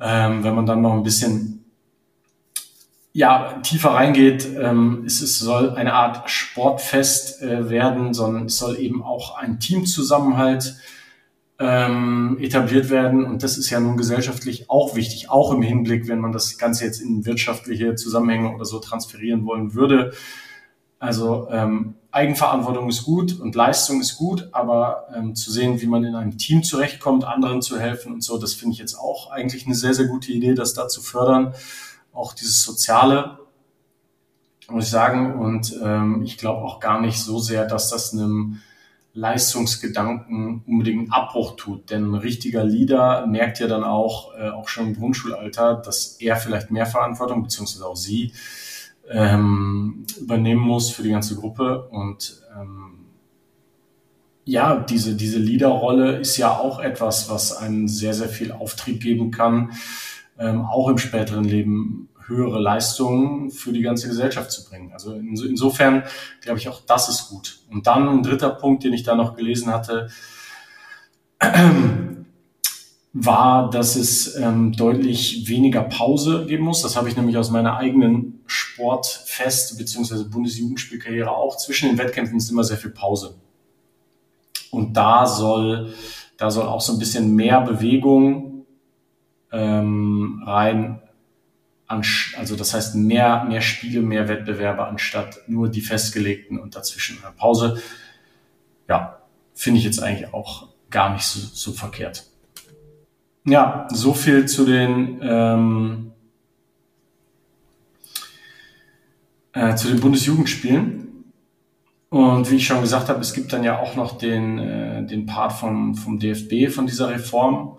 ähm, 0.00 0.44
wenn 0.44 0.54
man 0.54 0.66
dann 0.66 0.82
noch 0.82 0.92
ein 0.92 1.02
bisschen 1.02 1.64
ja, 3.12 3.60
tiefer 3.62 3.90
reingeht, 3.90 4.46
ähm, 4.60 5.04
es, 5.06 5.22
es 5.22 5.38
soll 5.38 5.70
eine 5.70 5.94
Art 5.94 6.28
Sportfest 6.28 7.42
äh, 7.42 7.70
werden, 7.70 8.12
sondern 8.12 8.44
es 8.46 8.58
soll 8.58 8.78
eben 8.78 9.02
auch 9.02 9.38
ein 9.38 9.58
Teamzusammenhalt 9.58 10.76
ähm, 11.58 12.36
etabliert 12.40 12.90
werden. 12.90 13.24
Und 13.24 13.42
das 13.42 13.56
ist 13.56 13.70
ja 13.70 13.80
nun 13.80 13.96
gesellschaftlich 13.96 14.68
auch 14.68 14.94
wichtig, 14.96 15.30
auch 15.30 15.52
im 15.52 15.62
Hinblick, 15.62 16.08
wenn 16.08 16.20
man 16.20 16.32
das 16.32 16.58
Ganze 16.58 16.84
jetzt 16.84 17.00
in 17.00 17.24
wirtschaftliche 17.24 17.94
Zusammenhänge 17.94 18.54
oder 18.54 18.66
so 18.66 18.78
transferieren 18.80 19.46
wollen 19.46 19.72
würde. 19.72 20.12
Also 20.98 21.48
ähm, 21.50 21.94
Eigenverantwortung 22.16 22.88
ist 22.88 23.04
gut 23.04 23.38
und 23.38 23.54
Leistung 23.54 24.00
ist 24.00 24.16
gut, 24.16 24.48
aber 24.52 25.06
ähm, 25.14 25.34
zu 25.34 25.52
sehen, 25.52 25.82
wie 25.82 25.86
man 25.86 26.02
in 26.02 26.14
einem 26.14 26.38
Team 26.38 26.62
zurechtkommt, 26.62 27.24
anderen 27.24 27.60
zu 27.60 27.78
helfen 27.78 28.14
und 28.14 28.24
so, 28.24 28.38
das 28.38 28.54
finde 28.54 28.72
ich 28.72 28.78
jetzt 28.78 28.94
auch 28.94 29.30
eigentlich 29.30 29.66
eine 29.66 29.74
sehr, 29.74 29.92
sehr 29.92 30.06
gute 30.06 30.32
Idee, 30.32 30.54
das 30.54 30.72
da 30.72 30.88
zu 30.88 31.02
fördern. 31.02 31.52
Auch 32.14 32.32
dieses 32.32 32.62
Soziale, 32.62 33.38
muss 34.70 34.84
ich 34.84 34.90
sagen. 34.90 35.34
Und 35.38 35.78
ähm, 35.82 36.22
ich 36.24 36.38
glaube 36.38 36.62
auch 36.62 36.80
gar 36.80 37.02
nicht 37.02 37.18
so 37.18 37.38
sehr, 37.38 37.66
dass 37.66 37.90
das 37.90 38.14
einem 38.14 38.62
Leistungsgedanken 39.12 40.62
unbedingt 40.66 41.00
einen 41.00 41.12
Abbruch 41.12 41.56
tut. 41.56 41.90
Denn 41.90 42.12
ein 42.12 42.14
richtiger 42.14 42.64
Leader 42.64 43.26
merkt 43.26 43.60
ja 43.60 43.66
dann 43.66 43.84
auch, 43.84 44.34
äh, 44.38 44.48
auch 44.48 44.68
schon 44.68 44.88
im 44.88 44.96
Grundschulalter, 44.96 45.82
dass 45.84 46.16
er 46.18 46.36
vielleicht 46.36 46.70
mehr 46.70 46.86
Verantwortung, 46.86 47.42
beziehungsweise 47.42 47.86
auch 47.86 47.96
sie, 47.96 48.32
ähm, 49.10 50.06
übernehmen 50.20 50.62
muss 50.62 50.90
für 50.90 51.02
die 51.02 51.10
ganze 51.10 51.36
Gruppe. 51.36 51.88
Und 51.88 52.42
ähm, 52.58 53.06
ja, 54.44 54.76
diese, 54.76 55.16
diese 55.16 55.38
Leaderrolle 55.38 56.18
ist 56.18 56.36
ja 56.36 56.56
auch 56.56 56.78
etwas, 56.78 57.28
was 57.28 57.56
einen 57.56 57.88
sehr, 57.88 58.14
sehr 58.14 58.28
viel 58.28 58.52
Auftrieb 58.52 59.02
geben 59.02 59.30
kann, 59.30 59.72
ähm, 60.38 60.64
auch 60.64 60.88
im 60.88 60.98
späteren 60.98 61.44
Leben 61.44 62.08
höhere 62.26 62.58
Leistungen 62.60 63.50
für 63.50 63.72
die 63.72 63.82
ganze 63.82 64.08
Gesellschaft 64.08 64.50
zu 64.50 64.68
bringen. 64.68 64.92
Also 64.92 65.14
insofern 65.14 66.02
glaube 66.40 66.58
ich 66.58 66.68
auch, 66.68 66.80
das 66.86 67.08
ist 67.08 67.28
gut. 67.28 67.60
Und 67.70 67.86
dann 67.86 68.08
ein 68.08 68.22
dritter 68.22 68.50
Punkt, 68.50 68.84
den 68.84 68.92
ich 68.92 69.04
da 69.04 69.14
noch 69.14 69.36
gelesen 69.36 69.72
hatte, 69.72 70.08
war, 73.18 73.70
dass 73.70 73.96
es 73.96 74.36
ähm, 74.36 74.72
deutlich 74.72 75.48
weniger 75.48 75.82
Pause 75.82 76.44
geben 76.46 76.64
muss. 76.64 76.82
Das 76.82 76.96
habe 76.96 77.08
ich 77.08 77.16
nämlich 77.16 77.38
aus 77.38 77.50
meiner 77.50 77.78
eigenen 77.78 78.44
Sportfest- 78.46 79.78
bzw. 79.78 80.24
Bundesjugendspielkarriere 80.24 81.30
auch. 81.30 81.56
Zwischen 81.56 81.88
den 81.88 81.96
Wettkämpfen 81.96 82.36
ist 82.36 82.50
immer 82.50 82.62
sehr 82.62 82.76
viel 82.76 82.90
Pause. 82.90 83.36
Und 84.70 84.98
da 84.98 85.24
soll, 85.24 85.94
da 86.36 86.50
soll 86.50 86.66
auch 86.66 86.82
so 86.82 86.92
ein 86.92 86.98
bisschen 86.98 87.34
mehr 87.34 87.62
Bewegung 87.62 88.66
ähm, 89.50 90.42
rein. 90.44 91.00
Also 91.86 92.54
das 92.54 92.74
heißt 92.74 92.96
mehr, 92.96 93.44
mehr 93.44 93.62
Spiele, 93.62 94.02
mehr 94.02 94.28
Wettbewerbe 94.28 94.86
anstatt 94.86 95.38
nur 95.46 95.70
die 95.70 95.80
festgelegten 95.80 96.58
und 96.58 96.76
dazwischen 96.76 97.24
eine 97.24 97.32
Pause. 97.34 97.80
Ja, 98.88 99.22
finde 99.54 99.78
ich 99.78 99.86
jetzt 99.86 100.02
eigentlich 100.02 100.34
auch 100.34 100.68
gar 100.90 101.14
nicht 101.14 101.24
so, 101.24 101.40
so 101.40 101.72
verkehrt. 101.72 102.24
Ja, 103.48 103.86
so 103.92 104.12
viel 104.12 104.46
zu 104.46 104.64
den, 104.64 105.20
ähm, 105.22 106.12
äh, 109.52 109.76
zu 109.76 109.86
den 109.86 110.00
Bundesjugendspielen. 110.00 111.32
Und 112.08 112.50
wie 112.50 112.56
ich 112.56 112.66
schon 112.66 112.80
gesagt 112.80 113.08
habe, 113.08 113.20
es 113.20 113.32
gibt 113.32 113.52
dann 113.52 113.62
ja 113.62 113.78
auch 113.78 113.94
noch 113.94 114.18
den, 114.18 114.58
äh, 114.58 115.06
den 115.06 115.26
Part 115.26 115.52
vom, 115.52 115.94
vom 115.94 116.18
DFB 116.18 116.74
von 116.74 116.86
dieser 116.86 117.08
Reform. 117.08 117.78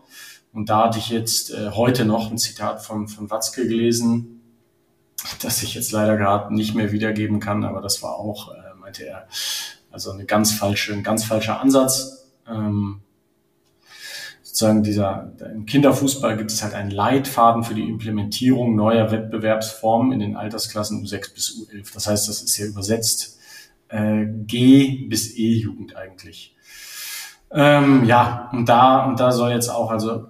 Und 0.53 0.69
da 0.69 0.85
hatte 0.85 0.99
ich 0.99 1.09
jetzt 1.09 1.51
äh, 1.53 1.71
heute 1.71 2.05
noch 2.05 2.31
ein 2.31 2.37
Zitat 2.37 2.81
von, 2.81 3.09
von 3.09 3.29
Watzke 3.29 3.67
gelesen, 3.67 4.41
das 5.41 5.63
ich 5.63 5.75
jetzt 5.75 5.91
leider 5.91 6.15
gerade 6.15 6.55
nicht 6.55 6.75
mehr 6.75 6.93
wiedergeben 6.93 7.41
kann, 7.41 7.65
aber 7.65 7.81
das 7.81 8.01
war 8.01 8.15
auch, 8.15 8.53
äh, 8.53 8.73
meinte 8.79 9.05
er, 9.05 9.27
also 9.91 10.11
eine 10.11 10.25
ganz 10.25 10.53
falsche, 10.53 10.93
ein 10.93 11.03
ganz 11.03 11.25
falscher 11.25 11.59
Ansatz. 11.59 12.29
Ähm, 12.49 13.01
sozusagen 14.57 14.81
dieser, 14.81 15.33
im 15.53 15.67
Kinderfußball 15.67 16.35
gibt 16.35 16.49
es 16.51 16.63
halt 16.63 16.73
einen 16.73 16.89
Leitfaden 16.89 17.63
für 17.63 17.75
die 17.75 17.87
Implementierung 17.87 18.75
neuer 18.75 19.11
Wettbewerbsformen 19.11 20.11
in 20.11 20.19
den 20.19 20.35
Altersklassen 20.35 21.05
U6 21.05 21.33
bis 21.35 21.51
U11. 21.51 21.93
Das 21.93 22.07
heißt, 22.07 22.27
das 22.27 22.41
ist 22.41 22.57
ja 22.57 22.65
übersetzt 22.65 23.37
äh, 23.89 24.25
G 24.25 25.05
bis 25.09 25.37
E-Jugend 25.37 25.95
eigentlich. 25.95 26.55
Ähm, 27.51 28.05
ja, 28.05 28.49
und 28.51 28.67
da, 28.67 29.05
und 29.05 29.19
da 29.19 29.31
soll 29.31 29.51
jetzt 29.51 29.69
auch 29.69 29.91
also 29.91 30.25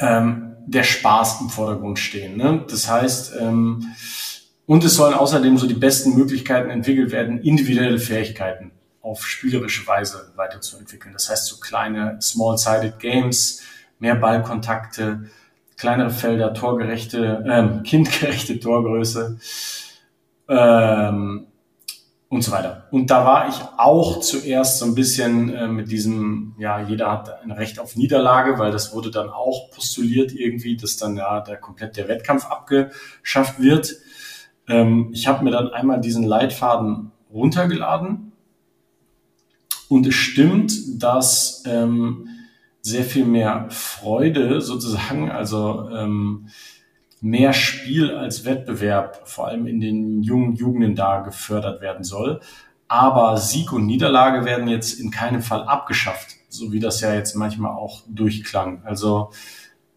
ähm, 0.00 0.56
der 0.66 0.82
Spaß 0.82 1.42
im 1.42 1.50
Vordergrund 1.50 2.00
stehen. 2.00 2.36
Ne? 2.36 2.64
Das 2.68 2.90
heißt, 2.90 3.34
ähm, 3.40 3.86
und 4.66 4.82
es 4.82 4.96
sollen 4.96 5.14
außerdem 5.14 5.58
so 5.58 5.68
die 5.68 5.74
besten 5.74 6.16
Möglichkeiten 6.16 6.70
entwickelt 6.70 7.12
werden, 7.12 7.40
individuelle 7.40 8.00
Fähigkeiten 8.00 8.72
auf 9.00 9.26
spielerische 9.26 9.86
Weise 9.86 10.32
weiterzuentwickeln. 10.36 11.12
Das 11.12 11.30
heißt, 11.30 11.46
so 11.46 11.58
kleine 11.58 12.18
small-sided 12.20 12.98
Games, 12.98 13.62
mehr 13.98 14.16
Ballkontakte, 14.16 15.30
kleinere 15.76 16.10
Felder, 16.10 16.52
torgerechte, 16.52 17.44
ähm, 17.48 17.82
kindgerechte 17.84 18.58
Torgröße 18.60 19.38
ähm, 20.48 21.46
und 22.28 22.42
so 22.42 22.52
weiter. 22.52 22.88
Und 22.90 23.10
da 23.10 23.24
war 23.24 23.48
ich 23.48 23.54
auch 23.78 24.20
zuerst 24.20 24.78
so 24.78 24.84
ein 24.84 24.94
bisschen 24.94 25.54
äh, 25.54 25.68
mit 25.68 25.90
diesem, 25.90 26.54
ja, 26.58 26.80
jeder 26.80 27.10
hat 27.10 27.42
ein 27.42 27.52
Recht 27.52 27.78
auf 27.78 27.96
Niederlage, 27.96 28.58
weil 28.58 28.72
das 28.72 28.92
wurde 28.92 29.10
dann 29.10 29.30
auch 29.30 29.70
postuliert 29.70 30.32
irgendwie, 30.32 30.76
dass 30.76 30.96
dann 30.96 31.16
ja 31.16 31.40
der 31.40 31.56
komplett 31.56 31.96
der 31.96 32.08
Wettkampf 32.08 32.46
abgeschafft 32.46 33.60
wird. 33.60 33.96
Ähm, 34.66 35.10
ich 35.12 35.26
habe 35.26 35.44
mir 35.44 35.52
dann 35.52 35.68
einmal 35.68 36.00
diesen 36.00 36.24
Leitfaden 36.24 37.12
runtergeladen 37.32 38.27
und 39.88 40.06
es 40.06 40.14
stimmt, 40.14 41.02
dass 41.02 41.62
ähm, 41.66 42.28
sehr 42.82 43.04
viel 43.04 43.24
mehr 43.24 43.66
Freude 43.70 44.60
sozusagen, 44.60 45.30
also 45.30 45.88
ähm, 45.90 46.48
mehr 47.20 47.52
Spiel 47.52 48.14
als 48.14 48.44
Wettbewerb, 48.44 49.28
vor 49.28 49.48
allem 49.48 49.66
in 49.66 49.80
den 49.80 50.22
jungen 50.22 50.54
Jugenden 50.54 50.94
da 50.94 51.20
gefördert 51.20 51.80
werden 51.80 52.04
soll. 52.04 52.40
Aber 52.86 53.36
Sieg 53.36 53.72
und 53.72 53.86
Niederlage 53.86 54.44
werden 54.44 54.68
jetzt 54.68 54.98
in 54.98 55.10
keinem 55.10 55.42
Fall 55.42 55.64
abgeschafft, 55.64 56.36
so 56.48 56.72
wie 56.72 56.80
das 56.80 57.00
ja 57.00 57.12
jetzt 57.14 57.34
manchmal 57.34 57.72
auch 57.72 58.02
durchklang. 58.08 58.82
Also 58.84 59.30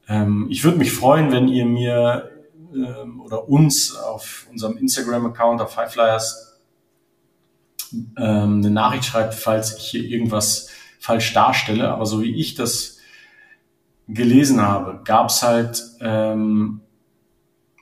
ähm, 0.07 0.48
ich 0.50 0.63
würde 0.63 0.77
mich 0.77 0.91
freuen, 0.91 1.31
wenn 1.31 1.48
ihr 1.48 1.65
mir 1.65 2.31
ähm, 2.74 3.21
oder 3.21 3.48
uns 3.48 3.95
auf 3.95 4.48
unserem 4.51 4.77
Instagram-Account 4.77 5.62
auf 5.62 5.77
Highflyers 5.77 6.50
ähm, 8.17 8.60
eine 8.60 8.71
Nachricht 8.71 9.05
schreibt, 9.05 9.33
falls 9.33 9.77
ich 9.77 9.83
hier 9.83 10.03
irgendwas 10.03 10.69
falsch 11.00 11.33
darstelle. 11.33 11.89
Aber 11.89 12.05
so 12.05 12.21
wie 12.21 12.36
ich 12.36 12.55
das 12.55 12.98
gelesen 14.07 14.62
habe, 14.62 15.01
gab 15.03 15.29
es 15.29 15.41
halt, 15.41 15.83
ähm, 16.01 16.81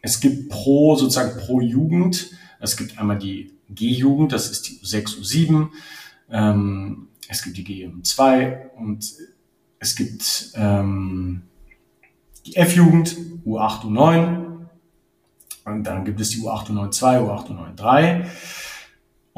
es 0.01 0.19
gibt 0.19 0.49
pro, 0.49 0.95
sozusagen 0.95 1.39
pro 1.39 1.61
Jugend, 1.61 2.31
es 2.59 2.77
gibt 2.77 2.97
einmal 2.97 3.17
die 3.17 3.53
G-Jugend, 3.69 4.31
das 4.31 4.49
ist 4.49 4.67
die 4.67 4.79
U6, 4.79 5.19
U7, 5.19 5.67
ähm, 6.29 7.07
es 7.27 7.43
gibt 7.43 7.57
die 7.57 7.65
G2 7.65 8.71
und 8.77 9.05
es 9.79 9.95
gibt 9.95 10.51
ähm, 10.55 11.43
die 12.45 12.55
F-Jugend, 12.55 13.15
U8, 13.45 13.83
U9. 13.83 14.67
Und 15.65 15.83
dann 15.83 16.05
gibt 16.05 16.19
es 16.19 16.29
die 16.29 16.41
U8, 16.41 16.69
U9 16.71 16.91
2, 16.91 17.19
U8, 17.19 17.47
U9 17.47 17.75
3. 17.75 18.25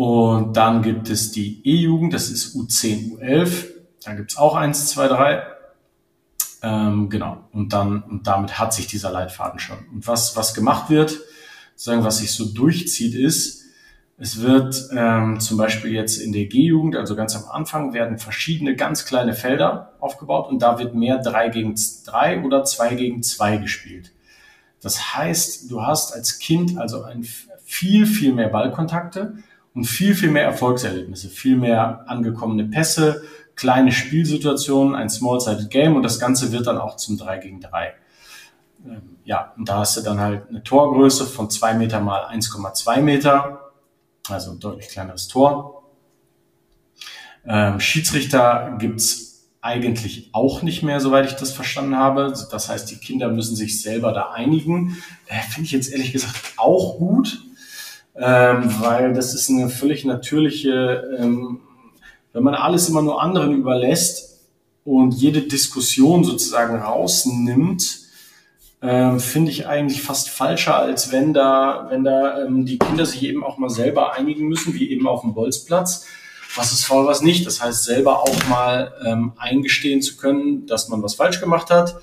Und 0.02 0.58
dann 0.58 0.82
gibt 0.82 1.12
es 1.12 1.32
die 1.32 1.62
E-Jugend, 1.64 2.12
das 2.16 2.32
ist 2.32 2.56
U10, 2.56 3.20
U11. 3.20 3.68
Da 4.04 4.16
gibt 4.16 4.32
es 4.32 4.38
auch 4.40 4.56
1, 4.56 4.88
2, 4.88 5.08
3. 5.08 5.44
Ähm, 6.64 7.08
genau. 7.12 7.38
Und 7.52 7.72
dann, 7.72 8.02
und 8.02 8.26
damit 8.26 8.58
hat 8.58 8.74
sich 8.74 8.88
dieser 8.88 9.12
Leitfaden 9.12 9.60
schon. 9.60 9.78
Und 9.94 10.08
was, 10.08 10.36
was 10.36 10.56
gemacht 10.56 10.90
wird, 10.90 11.20
sagen, 11.76 12.04
was 12.04 12.18
sich 12.18 12.34
so 12.34 12.46
durchzieht, 12.46 13.14
ist, 13.14 13.64
es 14.18 14.42
wird 14.42 14.90
ähm, 14.92 15.40
zum 15.40 15.58
Beispiel 15.58 15.92
jetzt 15.92 16.18
in 16.18 16.32
der 16.32 16.46
G-Jugend, 16.46 16.96
also 16.96 17.16
ganz 17.16 17.36
am 17.36 17.48
Anfang, 17.52 17.94
werden 17.94 18.18
verschiedene 18.18 18.76
ganz 18.76 19.06
kleine 19.06 19.36
Felder 19.36 19.94
aufgebaut 20.00 20.50
und 20.50 20.64
da 20.64 20.80
wird 20.80 20.96
mehr 20.96 21.20
3 21.20 21.50
gegen 21.50 21.76
3 22.06 22.44
oder 22.44 22.64
2 22.64 22.96
gegen 22.96 23.22
2 23.22 23.58
gespielt. 23.58 24.14
Das 24.82 25.16
heißt, 25.16 25.70
du 25.70 25.84
hast 25.84 26.16
als 26.16 26.40
Kind 26.40 26.80
also 26.80 27.04
ein 27.04 27.24
viel, 27.64 28.08
viel 28.08 28.34
mehr 28.34 28.50
Ballkontakte 28.50 29.36
und 29.74 29.86
viel, 29.86 30.16
viel 30.16 30.32
mehr 30.32 30.44
Erfolgserlebnisse, 30.44 31.30
viel 31.30 31.56
mehr 31.56 32.04
angekommene 32.08 32.66
Pässe, 32.66 33.24
kleine 33.56 33.92
Spielsituationen, 33.92 34.96
ein 34.96 35.10
Small-Sided 35.10 35.70
Game 35.70 35.96
und 35.96 36.04
das 36.04 36.20
Ganze 36.20 36.52
wird 36.52 36.68
dann 36.68 36.78
auch 36.78 36.96
zum 36.98 37.18
3 37.18 37.38
gegen 37.38 37.62
3. 37.62 37.94
Ähm, 38.86 39.18
ja, 39.24 39.54
und 39.58 39.70
da 39.70 39.80
hast 39.80 39.98
du 39.98 40.02
dann 40.02 40.20
halt 40.20 40.50
eine 40.50 40.64
Torgröße 40.64 41.26
von 41.26 41.50
2 41.50 41.76
Meter 41.76 42.00
mal 42.02 42.26
1,2 42.26 43.02
Meter 43.02 43.62
also 44.30 44.52
ein 44.52 44.60
deutlich 44.60 44.90
kleineres 44.90 45.28
Tor. 45.28 45.84
Ähm, 47.46 47.80
Schiedsrichter 47.80 48.76
gibt's 48.80 49.50
eigentlich 49.62 50.30
auch 50.34 50.64
nicht 50.64 50.84
mehr, 50.84 51.00
soweit 51.00 51.26
ich 51.26 51.34
das 51.34 51.52
verstanden 51.52 51.96
habe. 51.96 52.34
Das 52.52 52.70
heißt, 52.70 52.90
die 52.90 52.98
Kinder 52.98 53.30
müssen 53.30 53.56
sich 53.56 53.82
selber 53.82 54.12
da 54.12 54.32
einigen. 54.32 54.98
Äh, 55.28 55.42
Finde 55.50 55.66
ich 55.66 55.72
jetzt 55.72 55.92
ehrlich 55.92 56.12
gesagt 56.12 56.54
auch 56.58 56.98
gut, 56.98 57.42
ähm, 58.16 58.74
weil 58.80 59.14
das 59.14 59.34
ist 59.34 59.50
eine 59.50 59.70
völlig 59.70 60.06
natürliche, 60.06 61.18
ähm, 61.18 61.60
wenn 62.34 62.44
man 62.44 62.56
alles 62.56 62.90
immer 62.90 63.02
nur 63.02 63.22
anderen 63.22 63.54
überlässt 63.54 64.42
und 64.84 65.14
jede 65.14 65.42
Diskussion 65.42 66.24
sozusagen 66.24 66.78
rausnimmt, 66.78 68.00
ähm, 68.82 69.20
finde 69.20 69.52
ich 69.52 69.68
eigentlich 69.68 70.02
fast 70.02 70.30
falscher, 70.30 70.76
als 70.76 71.12
wenn 71.12 71.34
da, 71.34 71.88
wenn 71.90 72.04
da 72.04 72.46
ähm, 72.46 72.66
die 72.66 72.80
Kinder 72.80 73.06
sich 73.06 73.24
eben 73.24 73.44
auch 73.44 73.58
mal 73.58 73.70
selber 73.70 74.14
einigen 74.14 74.48
müssen, 74.48 74.74
wie 74.74 74.90
eben 74.90 75.08
auf 75.08 75.22
dem 75.22 75.34
Bolzplatz. 75.34 76.08
Was 76.56 76.74
ist 76.74 76.86
faul, 76.86 77.06
was 77.06 77.22
nicht. 77.22 77.46
Das 77.46 77.62
heißt, 77.62 77.86
selber 77.86 78.24
auch 78.24 78.48
mal 78.50 78.94
ähm, 79.06 79.34
eingestehen 79.38 80.02
zu 80.02 80.18
können, 80.18 80.66
dass 80.66 80.90
man 80.90 81.02
was 81.04 81.16
falsch 81.16 81.40
gemacht 81.40 81.70
hat. 81.70 82.02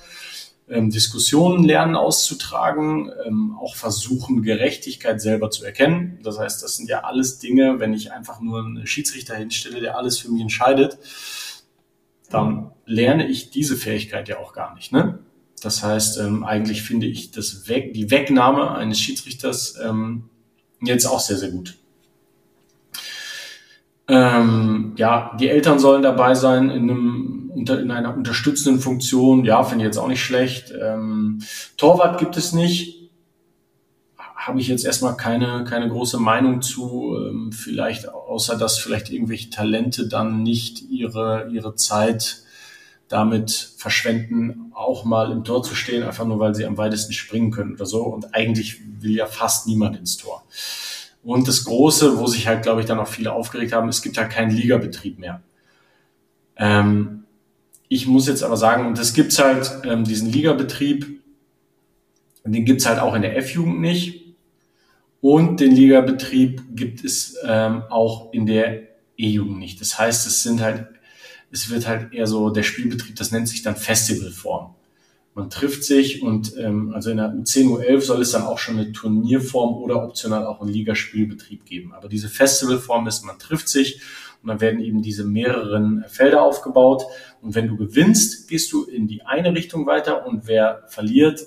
Ähm, 0.69 0.91
Diskussionen 0.91 1.63
lernen 1.63 1.95
auszutragen, 1.95 3.11
ähm, 3.25 3.57
auch 3.59 3.75
versuchen, 3.75 4.43
Gerechtigkeit 4.43 5.19
selber 5.19 5.49
zu 5.49 5.65
erkennen. 5.65 6.19
Das 6.23 6.37
heißt, 6.37 6.61
das 6.61 6.75
sind 6.75 6.89
ja 6.89 7.03
alles 7.03 7.39
Dinge, 7.39 7.79
wenn 7.79 7.93
ich 7.93 8.11
einfach 8.11 8.39
nur 8.39 8.59
einen 8.59 8.85
Schiedsrichter 8.85 9.35
hinstelle, 9.35 9.79
der 9.79 9.97
alles 9.97 10.19
für 10.19 10.29
mich 10.29 10.41
entscheidet, 10.41 10.99
dann 12.29 12.71
lerne 12.85 13.27
ich 13.27 13.49
diese 13.49 13.75
Fähigkeit 13.75 14.29
ja 14.29 14.37
auch 14.37 14.53
gar 14.53 14.75
nicht. 14.75 14.91
Ne? 14.91 15.19
Das 15.61 15.83
heißt, 15.83 16.19
ähm, 16.19 16.43
eigentlich 16.43 16.83
finde 16.83 17.07
ich 17.07 17.31
das 17.31 17.67
Weg, 17.67 17.93
die 17.93 18.11
Wegnahme 18.11 18.71
eines 18.75 18.99
Schiedsrichters 18.99 19.75
ähm, 19.83 20.29
jetzt 20.81 21.05
auch 21.05 21.19
sehr, 21.19 21.37
sehr 21.37 21.49
gut. 21.49 21.77
Ähm, 24.07 24.93
ja, 24.97 25.35
die 25.39 25.49
Eltern 25.49 25.77
sollen 25.77 26.01
dabei 26.01 26.33
sein 26.33 26.69
in, 26.71 26.89
einem, 26.89 27.38
unter, 27.49 27.79
in 27.79 27.91
einer 27.91 28.15
unterstützenden 28.15 28.81
Funktion. 28.81 29.45
Ja, 29.45 29.63
finde 29.63 29.83
ich 29.83 29.87
jetzt 29.87 29.97
auch 29.97 30.07
nicht 30.07 30.23
schlecht. 30.23 30.73
Ähm, 30.79 31.41
Torwart 31.77 32.19
gibt 32.19 32.37
es 32.37 32.53
nicht. 32.53 33.09
Habe 34.17 34.61
ich 34.61 34.67
jetzt 34.67 34.85
erstmal 34.85 35.17
keine, 35.17 35.65
keine 35.65 35.89
große 35.89 36.17
Meinung 36.19 36.61
zu. 36.61 37.17
Ähm, 37.17 37.51
vielleicht, 37.51 38.09
außer 38.09 38.57
dass 38.57 38.77
vielleicht 38.77 39.09
irgendwelche 39.09 39.49
Talente 39.49 40.07
dann 40.07 40.43
nicht 40.43 40.81
ihre, 40.89 41.49
ihre 41.51 41.75
Zeit 41.75 42.43
damit 43.09 43.73
verschwenden, 43.77 44.71
auch 44.73 45.03
mal 45.03 45.31
im 45.31 45.43
Tor 45.43 45.63
zu 45.63 45.75
stehen, 45.75 46.03
einfach 46.03 46.25
nur 46.25 46.39
weil 46.39 46.53
sie 46.53 46.65
am 46.65 46.77
weitesten 46.77 47.11
springen 47.11 47.51
können 47.51 47.73
oder 47.73 47.85
so. 47.85 48.03
Und 48.03 48.35
eigentlich 48.35 48.81
will 49.01 49.15
ja 49.15 49.25
fast 49.25 49.67
niemand 49.67 49.97
ins 49.97 50.17
Tor. 50.17 50.43
Und 51.23 51.47
das 51.47 51.65
Große, 51.65 52.19
wo 52.19 52.27
sich 52.27 52.47
halt, 52.47 52.63
glaube 52.63 52.81
ich, 52.81 52.87
dann 52.87 52.99
auch 52.99 53.07
viele 53.07 53.33
aufgeregt 53.33 53.73
haben, 53.73 53.89
es 53.89 54.01
gibt 54.01 54.17
halt 54.17 54.29
keinen 54.29 54.51
Ligabetrieb 54.51 55.19
mehr. 55.19 55.41
Ähm, 56.55 57.23
ich 57.89 58.07
muss 58.07 58.27
jetzt 58.27 58.43
aber 58.43 58.55
sagen, 58.55 58.87
und 58.87 58.97
das 58.97 59.13
gibt's 59.13 59.37
halt, 59.39 59.81
ähm, 59.83 60.05
diesen 60.05 60.31
Ligabetrieb, 60.31 61.19
den 62.45 62.65
gibt's 62.65 62.85
halt 62.85 62.99
auch 62.99 63.13
in 63.13 63.21
der 63.21 63.35
F-Jugend 63.37 63.81
nicht. 63.81 64.35
Und 65.21 65.59
den 65.59 65.75
Ligabetrieb 65.75 66.63
gibt 66.71 67.03
es 67.03 67.35
ähm, 67.45 67.83
auch 67.89 68.31
in 68.31 68.45
der 68.45 68.83
E-Jugend 69.17 69.59
nicht. 69.59 69.81
Das 69.81 69.99
heißt, 69.99 70.25
es 70.25 70.41
sind 70.43 70.61
halt 70.61 70.87
es 71.51 71.69
wird 71.69 71.87
halt 71.87 72.13
eher 72.13 72.27
so 72.27 72.49
der 72.49 72.63
Spielbetrieb, 72.63 73.15
das 73.15 73.31
nennt 73.31 73.47
sich 73.47 73.61
dann 73.61 73.75
Festivalform. 73.75 74.75
Man 75.35 75.49
trifft 75.49 75.83
sich 75.83 76.21
und 76.21 76.57
ähm, 76.57 76.91
also 76.93 77.11
in 77.11 77.17
der 77.17 77.33
10 77.43 77.67
Uhr 77.67 77.83
11 77.83 78.05
soll 78.05 78.21
es 78.21 78.31
dann 78.31 78.43
auch 78.43 78.57
schon 78.57 78.77
eine 78.77 78.91
Turnierform 78.91 79.81
oder 79.81 80.03
optional 80.03 80.45
auch 80.45 80.59
einen 80.59 80.71
Ligaspielbetrieb 80.71 81.65
geben. 81.65 81.93
Aber 81.93 82.09
diese 82.09 82.29
Festivalform 82.29 83.07
ist, 83.07 83.23
man 83.23 83.39
trifft 83.39 83.69
sich 83.69 84.01
und 84.41 84.47
dann 84.49 84.61
werden 84.61 84.79
eben 84.79 85.01
diese 85.01 85.25
mehreren 85.25 86.05
Felder 86.07 86.41
aufgebaut. 86.41 87.03
Und 87.41 87.55
wenn 87.55 87.67
du 87.67 87.75
gewinnst, 87.75 88.47
gehst 88.47 88.71
du 88.71 88.85
in 88.85 89.07
die 89.07 89.23
eine 89.23 89.53
Richtung 89.53 89.85
weiter 89.85 90.25
und 90.25 90.47
wer 90.47 90.83
verliert, 90.87 91.41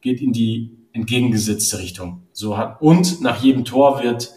geht 0.00 0.20
in 0.20 0.32
die 0.32 0.76
entgegengesetzte 0.92 1.78
Richtung. 1.78 2.22
So 2.32 2.58
hat, 2.58 2.82
und 2.82 3.20
nach 3.20 3.42
jedem 3.42 3.64
Tor 3.64 4.02
wird, 4.02 4.32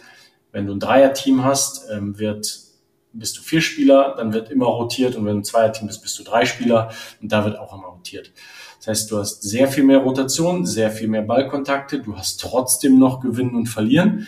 wenn 0.52 0.68
du 0.68 0.74
ein 0.74 0.80
Dreierteam 0.80 1.44
hast, 1.44 1.89
ähm, 1.91 2.18
wird 2.20 2.65
bist 3.18 3.38
du 3.38 3.41
vier 3.41 3.62
Spieler, 3.62 4.13
dann 4.18 4.34
wird 4.34 4.52
immer 4.52 4.65
rotiert 4.65 5.15
und 5.15 5.26
wenn 5.26 5.34
du 5.34 5.39
ein 5.39 5.44
Zweierteam 5.44 5.88
bist, 5.88 6.02
bist 6.02 6.20
du 6.20 6.24
drei 6.24 6.46
Spieler 6.46 6.91
und 7.22 7.32
da 7.32 7.46
wird 7.46 7.58
auch 7.58 7.74
immer 7.74 7.88
rotiert. 7.88 8.32
Das 8.78 8.88
heißt, 8.88 9.12
du 9.12 9.18
hast 9.18 9.41
sehr 9.41 9.68
viel 9.68 9.84
mehr 9.84 10.00
Rotation, 10.00 10.65
sehr 10.65 10.91
viel 10.91 11.08
mehr 11.08 11.22
Ballkontakte, 11.22 12.00
du 12.00 12.18
hast 12.18 12.39
trotzdem 12.39 13.00
noch 13.00 13.22
Gewinnen 13.22 13.56
und 13.56 13.68
Verlieren. 13.68 14.28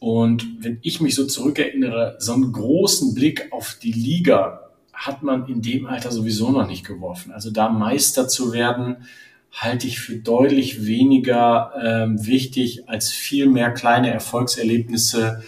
Und 0.00 0.62
wenn 0.64 0.78
ich 0.82 1.00
mich 1.00 1.14
so 1.14 1.26
zurückerinnere, 1.26 2.16
so 2.18 2.32
einen 2.32 2.52
großen 2.52 3.14
Blick 3.14 3.48
auf 3.52 3.78
die 3.82 3.92
Liga 3.92 4.70
hat 4.92 5.22
man 5.22 5.46
in 5.46 5.62
dem 5.62 5.86
Alter 5.86 6.10
sowieso 6.10 6.50
noch 6.50 6.66
nicht 6.66 6.84
geworfen. 6.84 7.32
Also 7.32 7.50
da 7.50 7.68
Meister 7.68 8.28
zu 8.28 8.52
werden, 8.52 9.04
halte 9.52 9.86
ich 9.86 10.00
für 10.00 10.16
deutlich 10.16 10.86
weniger 10.86 11.72
ähm, 11.80 12.26
wichtig 12.26 12.88
als 12.88 13.10
viel 13.10 13.46
mehr 13.46 13.70
kleine 13.72 14.10
Erfolgserlebnisse 14.12 15.42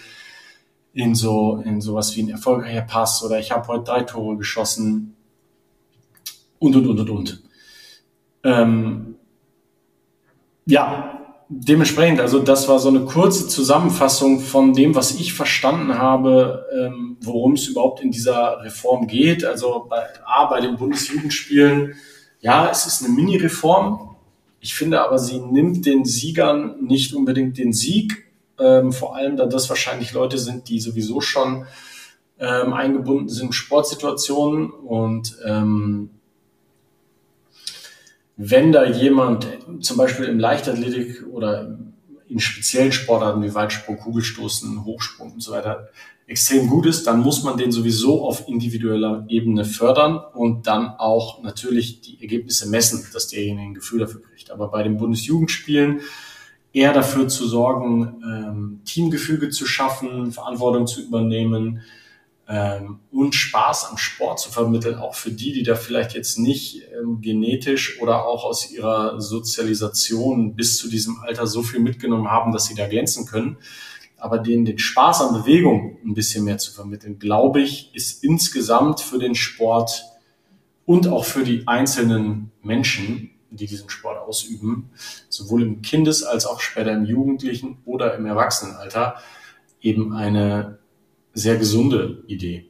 in 0.93 1.15
so 1.15 1.61
in 1.63 1.79
sowas 1.79 2.15
wie 2.15 2.23
ein 2.23 2.29
erfolgreicher 2.29 2.81
Pass 2.81 3.23
oder 3.23 3.39
ich 3.39 3.51
habe 3.51 3.67
heute 3.67 3.85
drei 3.85 4.03
Tore 4.03 4.37
geschossen 4.37 5.15
und 6.59 6.75
und 6.75 6.87
und 6.87 6.99
und 6.99 7.09
und. 7.09 7.43
Ähm, 8.43 9.15
ja, 10.65 11.20
dementsprechend, 11.53 12.21
also 12.21 12.39
das 12.39 12.67
war 12.69 12.79
so 12.79 12.87
eine 12.87 13.01
kurze 13.01 13.47
Zusammenfassung 13.47 14.39
von 14.39 14.73
dem, 14.73 14.95
was 14.95 15.19
ich 15.19 15.33
verstanden 15.33 15.97
habe, 15.97 16.65
ähm, 16.73 17.17
worum 17.21 17.53
es 17.53 17.67
überhaupt 17.67 18.01
in 18.01 18.11
dieser 18.11 18.63
Reform 18.63 19.07
geht. 19.07 19.43
Also 19.43 19.85
bei, 19.89 20.01
A, 20.25 20.45
bei 20.45 20.61
den 20.61 20.77
Bundesjugendspielen, 20.77 21.95
ja, 22.39 22.69
es 22.71 22.85
ist 22.85 23.03
eine 23.03 23.13
Mini-Reform. 23.13 24.15
Ich 24.61 24.75
finde 24.75 25.01
aber, 25.01 25.19
sie 25.19 25.39
nimmt 25.39 25.85
den 25.85 26.05
Siegern 26.05 26.81
nicht 26.81 27.13
unbedingt 27.13 27.57
den 27.57 27.73
Sieg, 27.73 28.31
ähm, 28.59 28.93
vor 28.93 29.15
allem, 29.15 29.35
da 29.35 29.45
das 29.45 29.69
wahrscheinlich 29.69 30.13
Leute 30.13 30.37
sind, 30.37 30.69
die 30.69 30.79
sowieso 30.79 31.19
schon 31.19 31.65
ähm, 32.39 32.73
eingebunden 32.73 33.27
sind 33.27 33.47
in 33.47 33.53
Sportsituationen 33.53 34.69
und 34.69 35.37
ähm, 35.45 36.11
wenn 38.37 38.71
da 38.71 38.85
jemand 38.85 39.47
zum 39.81 39.97
Beispiel 39.97 40.25
im 40.25 40.39
Leichtathletik 40.39 41.25
oder 41.31 41.77
in 42.27 42.39
speziellen 42.39 42.91
Sportarten 42.91 43.43
wie 43.43 43.53
Weitsprung, 43.53 43.97
Kugelstoßen, 43.97 44.85
Hochsprung 44.85 45.33
und 45.33 45.43
so 45.43 45.51
weiter 45.51 45.89
extrem 46.27 46.67
gut 46.67 46.85
ist, 46.85 47.05
dann 47.05 47.19
muss 47.19 47.43
man 47.43 47.57
den 47.57 47.73
sowieso 47.73 48.25
auf 48.25 48.47
individueller 48.47 49.25
Ebene 49.27 49.65
fördern 49.65 50.17
und 50.33 50.65
dann 50.65 50.87
auch 50.87 51.43
natürlich 51.43 51.99
die 51.99 52.21
Ergebnisse 52.21 52.69
messen, 52.69 53.05
dass 53.11 53.27
derjenige 53.27 53.67
ein 53.67 53.73
Gefühl 53.73 53.99
dafür 53.99 54.21
kriegt. 54.21 54.49
Aber 54.49 54.69
bei 54.69 54.81
den 54.81 54.97
Bundesjugendspielen 54.97 55.99
eher 56.71 56.93
dafür 56.93 57.27
zu 57.27 57.45
sorgen, 57.47 58.23
ähm, 58.25 58.81
Teamgefüge 58.85 59.49
zu 59.49 59.65
schaffen, 59.65 60.31
Verantwortung 60.31 60.87
zu 60.87 61.01
übernehmen, 61.01 61.81
und 63.11 63.33
Spaß 63.33 63.89
am 63.91 63.97
Sport 63.97 64.39
zu 64.39 64.51
vermitteln, 64.51 64.95
auch 64.95 65.15
für 65.15 65.31
die, 65.31 65.53
die 65.53 65.63
da 65.63 65.75
vielleicht 65.75 66.13
jetzt 66.13 66.37
nicht 66.37 66.83
ähm, 66.93 67.21
genetisch 67.21 68.01
oder 68.01 68.25
auch 68.25 68.43
aus 68.43 68.71
ihrer 68.71 69.21
Sozialisation 69.21 70.55
bis 70.55 70.77
zu 70.77 70.89
diesem 70.89 71.21
Alter 71.21 71.47
so 71.47 71.63
viel 71.63 71.79
mitgenommen 71.79 72.29
haben, 72.29 72.51
dass 72.51 72.65
sie 72.65 72.75
da 72.75 72.87
glänzen 72.87 73.25
können. 73.25 73.57
Aber 74.17 74.37
denen 74.37 74.65
den 74.65 74.79
Spaß 74.79 75.21
an 75.21 75.33
Bewegung 75.33 75.97
ein 76.03 76.13
bisschen 76.13 76.43
mehr 76.43 76.57
zu 76.57 76.73
vermitteln, 76.73 77.19
glaube 77.19 77.61
ich, 77.61 77.95
ist 77.95 78.23
insgesamt 78.23 78.99
für 78.99 79.17
den 79.17 79.33
Sport 79.33 80.03
und 80.85 81.07
auch 81.07 81.25
für 81.25 81.43
die 81.43 81.67
einzelnen 81.67 82.51
Menschen, 82.61 83.31
die 83.49 83.65
diesen 83.65 83.89
Sport 83.89 84.17
ausüben, 84.17 84.89
sowohl 85.29 85.63
im 85.63 85.81
Kindes- 85.81 86.23
als 86.23 86.45
auch 86.45 86.59
später 86.59 86.91
im 86.91 87.05
Jugendlichen 87.05 87.77
oder 87.85 88.15
im 88.15 88.25
Erwachsenenalter, 88.25 89.15
eben 89.81 90.13
eine 90.13 90.80
sehr 91.33 91.57
gesunde 91.57 92.23
Idee. 92.27 92.69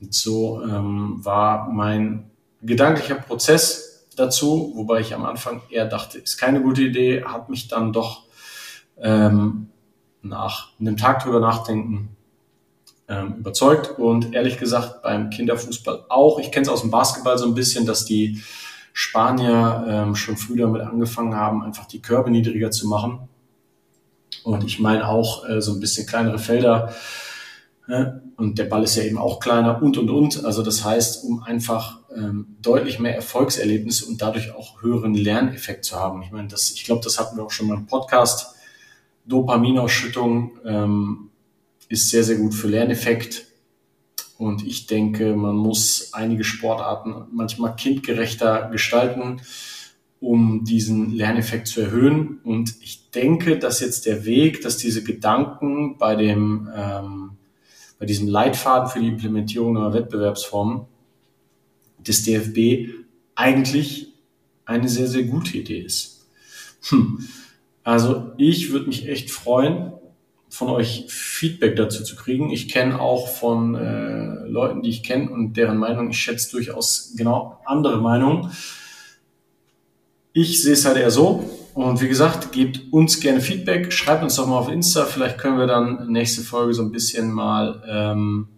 Und 0.00 0.14
so 0.14 0.62
ähm, 0.62 1.24
war 1.24 1.68
mein 1.70 2.30
gedanklicher 2.62 3.16
Prozess 3.16 4.06
dazu, 4.16 4.72
wobei 4.74 5.00
ich 5.00 5.14
am 5.14 5.24
Anfang 5.24 5.62
eher 5.70 5.86
dachte, 5.86 6.18
ist 6.18 6.38
keine 6.38 6.60
gute 6.60 6.82
Idee, 6.82 7.24
hat 7.24 7.48
mich 7.48 7.68
dann 7.68 7.92
doch 7.92 8.24
ähm, 8.98 9.68
nach 10.22 10.72
einem 10.78 10.96
Tag 10.96 11.22
drüber 11.22 11.40
nachdenken 11.40 12.16
ähm, 13.08 13.36
überzeugt 13.38 13.98
und 13.98 14.34
ehrlich 14.34 14.58
gesagt 14.58 15.02
beim 15.02 15.30
Kinderfußball 15.30 16.04
auch. 16.08 16.38
Ich 16.38 16.52
kenne 16.52 16.64
es 16.64 16.68
aus 16.68 16.82
dem 16.82 16.90
Basketball 16.90 17.38
so 17.38 17.46
ein 17.46 17.54
bisschen, 17.54 17.86
dass 17.86 18.04
die 18.04 18.42
Spanier 18.92 19.84
ähm, 19.88 20.14
schon 20.14 20.36
früh 20.36 20.56
damit 20.56 20.82
angefangen 20.82 21.34
haben, 21.34 21.62
einfach 21.62 21.86
die 21.86 22.02
Körbe 22.02 22.30
niedriger 22.30 22.70
zu 22.70 22.86
machen. 22.88 23.28
Und 24.44 24.64
ich 24.64 24.78
meine 24.78 25.08
auch 25.08 25.48
äh, 25.48 25.60
so 25.60 25.72
ein 25.72 25.80
bisschen 25.80 26.06
kleinere 26.06 26.38
Felder 26.38 26.94
und 28.36 28.58
der 28.58 28.64
Ball 28.64 28.84
ist 28.84 28.96
ja 28.96 29.02
eben 29.02 29.18
auch 29.18 29.40
kleiner 29.40 29.82
und, 29.82 29.98
und, 29.98 30.10
und. 30.10 30.44
Also 30.44 30.62
das 30.62 30.84
heißt, 30.84 31.24
um 31.24 31.42
einfach 31.42 31.98
ähm, 32.16 32.56
deutlich 32.62 32.98
mehr 32.98 33.14
Erfolgserlebnisse 33.14 34.06
und 34.06 34.22
dadurch 34.22 34.54
auch 34.54 34.82
höheren 34.82 35.14
Lerneffekt 35.14 35.84
zu 35.84 35.96
haben. 35.96 36.22
Ich 36.22 36.30
meine, 36.30 36.48
das, 36.48 36.70
ich 36.70 36.84
glaube, 36.84 37.02
das 37.04 37.18
hatten 37.18 37.36
wir 37.36 37.44
auch 37.44 37.50
schon 37.50 37.68
mal 37.68 37.76
im 37.76 37.86
Podcast. 37.86 38.54
Dopaminausschüttung 39.26 40.58
ähm, 40.64 41.30
ist 41.88 42.10
sehr, 42.10 42.24
sehr 42.24 42.36
gut 42.36 42.54
für 42.54 42.68
Lerneffekt. 42.68 43.46
Und 44.38 44.66
ich 44.66 44.86
denke, 44.86 45.36
man 45.36 45.54
muss 45.54 46.14
einige 46.14 46.44
Sportarten 46.44 47.26
manchmal 47.32 47.76
kindgerechter 47.76 48.70
gestalten, 48.70 49.42
um 50.18 50.64
diesen 50.64 51.12
Lerneffekt 51.12 51.66
zu 51.68 51.82
erhöhen. 51.82 52.40
Und 52.42 52.74
ich 52.80 53.10
denke, 53.10 53.58
dass 53.58 53.80
jetzt 53.80 54.06
der 54.06 54.24
Weg, 54.24 54.62
dass 54.62 54.78
diese 54.78 55.04
Gedanken 55.04 55.98
bei 55.98 56.14
dem 56.16 56.70
ähm, 56.74 57.30
bei 58.00 58.06
diesem 58.06 58.26
Leitfaden 58.26 58.88
für 58.88 58.98
die 58.98 59.08
Implementierung 59.08 59.74
neuer 59.74 59.92
Wettbewerbsformen 59.92 60.86
des 61.98 62.24
DFB 62.24 62.88
eigentlich 63.34 64.14
eine 64.64 64.88
sehr, 64.88 65.06
sehr 65.06 65.24
gute 65.24 65.58
Idee 65.58 65.80
ist. 65.80 66.26
Hm. 66.88 67.28
Also 67.84 68.32
ich 68.38 68.72
würde 68.72 68.86
mich 68.86 69.06
echt 69.06 69.30
freuen, 69.30 69.92
von 70.48 70.68
euch 70.68 71.04
Feedback 71.08 71.76
dazu 71.76 72.02
zu 72.02 72.16
kriegen. 72.16 72.50
Ich 72.50 72.68
kenne 72.68 73.00
auch 73.00 73.28
von 73.28 73.74
äh, 73.74 74.46
Leuten, 74.46 74.82
die 74.82 74.90
ich 74.90 75.02
kenne 75.02 75.30
und 75.30 75.56
deren 75.56 75.76
Meinung, 75.76 76.10
ich 76.10 76.18
schätze 76.18 76.50
durchaus 76.50 77.14
genau 77.16 77.60
andere 77.66 78.00
Meinungen. 78.00 78.50
Ich 80.32 80.62
sehe 80.62 80.72
es 80.72 80.84
halt 80.84 80.96
eher 80.96 81.10
so, 81.10 81.48
und 81.80 82.02
wie 82.02 82.08
gesagt, 82.08 82.52
gebt 82.52 82.92
uns 82.92 83.20
gerne 83.20 83.40
Feedback, 83.40 83.90
schreibt 83.90 84.22
uns 84.22 84.36
doch 84.36 84.46
mal 84.46 84.58
auf 84.58 84.68
Insta, 84.68 85.06
vielleicht 85.06 85.38
können 85.38 85.58
wir 85.58 85.66
dann 85.66 86.12
nächste 86.12 86.42
Folge 86.42 86.74
so 86.74 86.82
ein 86.82 86.92
bisschen 86.92 87.32
mal 87.32 87.82
ähm, 87.88 88.48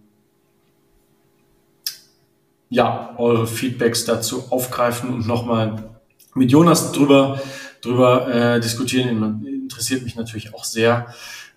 ja, 2.68 3.14
eure 3.18 3.46
Feedbacks 3.46 4.06
dazu 4.06 4.50
aufgreifen 4.50 5.10
und 5.10 5.28
nochmal 5.28 5.92
mit 6.34 6.50
Jonas 6.50 6.90
drüber, 6.90 7.40
drüber 7.80 8.26
äh, 8.26 8.60
diskutieren. 8.60 9.46
Interessiert 9.46 10.02
mich 10.02 10.16
natürlich 10.16 10.52
auch 10.52 10.64
sehr, 10.64 11.14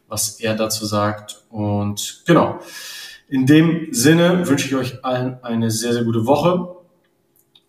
was 0.07 0.39
er 0.39 0.53
dazu 0.53 0.85
sagt. 0.85 1.45
Und 1.49 2.21
genau, 2.27 2.59
in 3.27 3.47
dem 3.47 3.87
Sinne 3.91 4.47
wünsche 4.47 4.67
ich 4.67 4.75
euch 4.75 5.03
allen 5.03 5.43
eine 5.43 5.71
sehr, 5.71 5.93
sehr 5.93 6.03
gute 6.03 6.27
Woche 6.27 6.75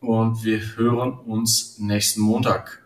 und 0.01 0.45
wir 0.45 0.61
hören 0.77 1.19
uns 1.19 1.79
nächsten 1.79 2.21
Montag. 2.21 2.86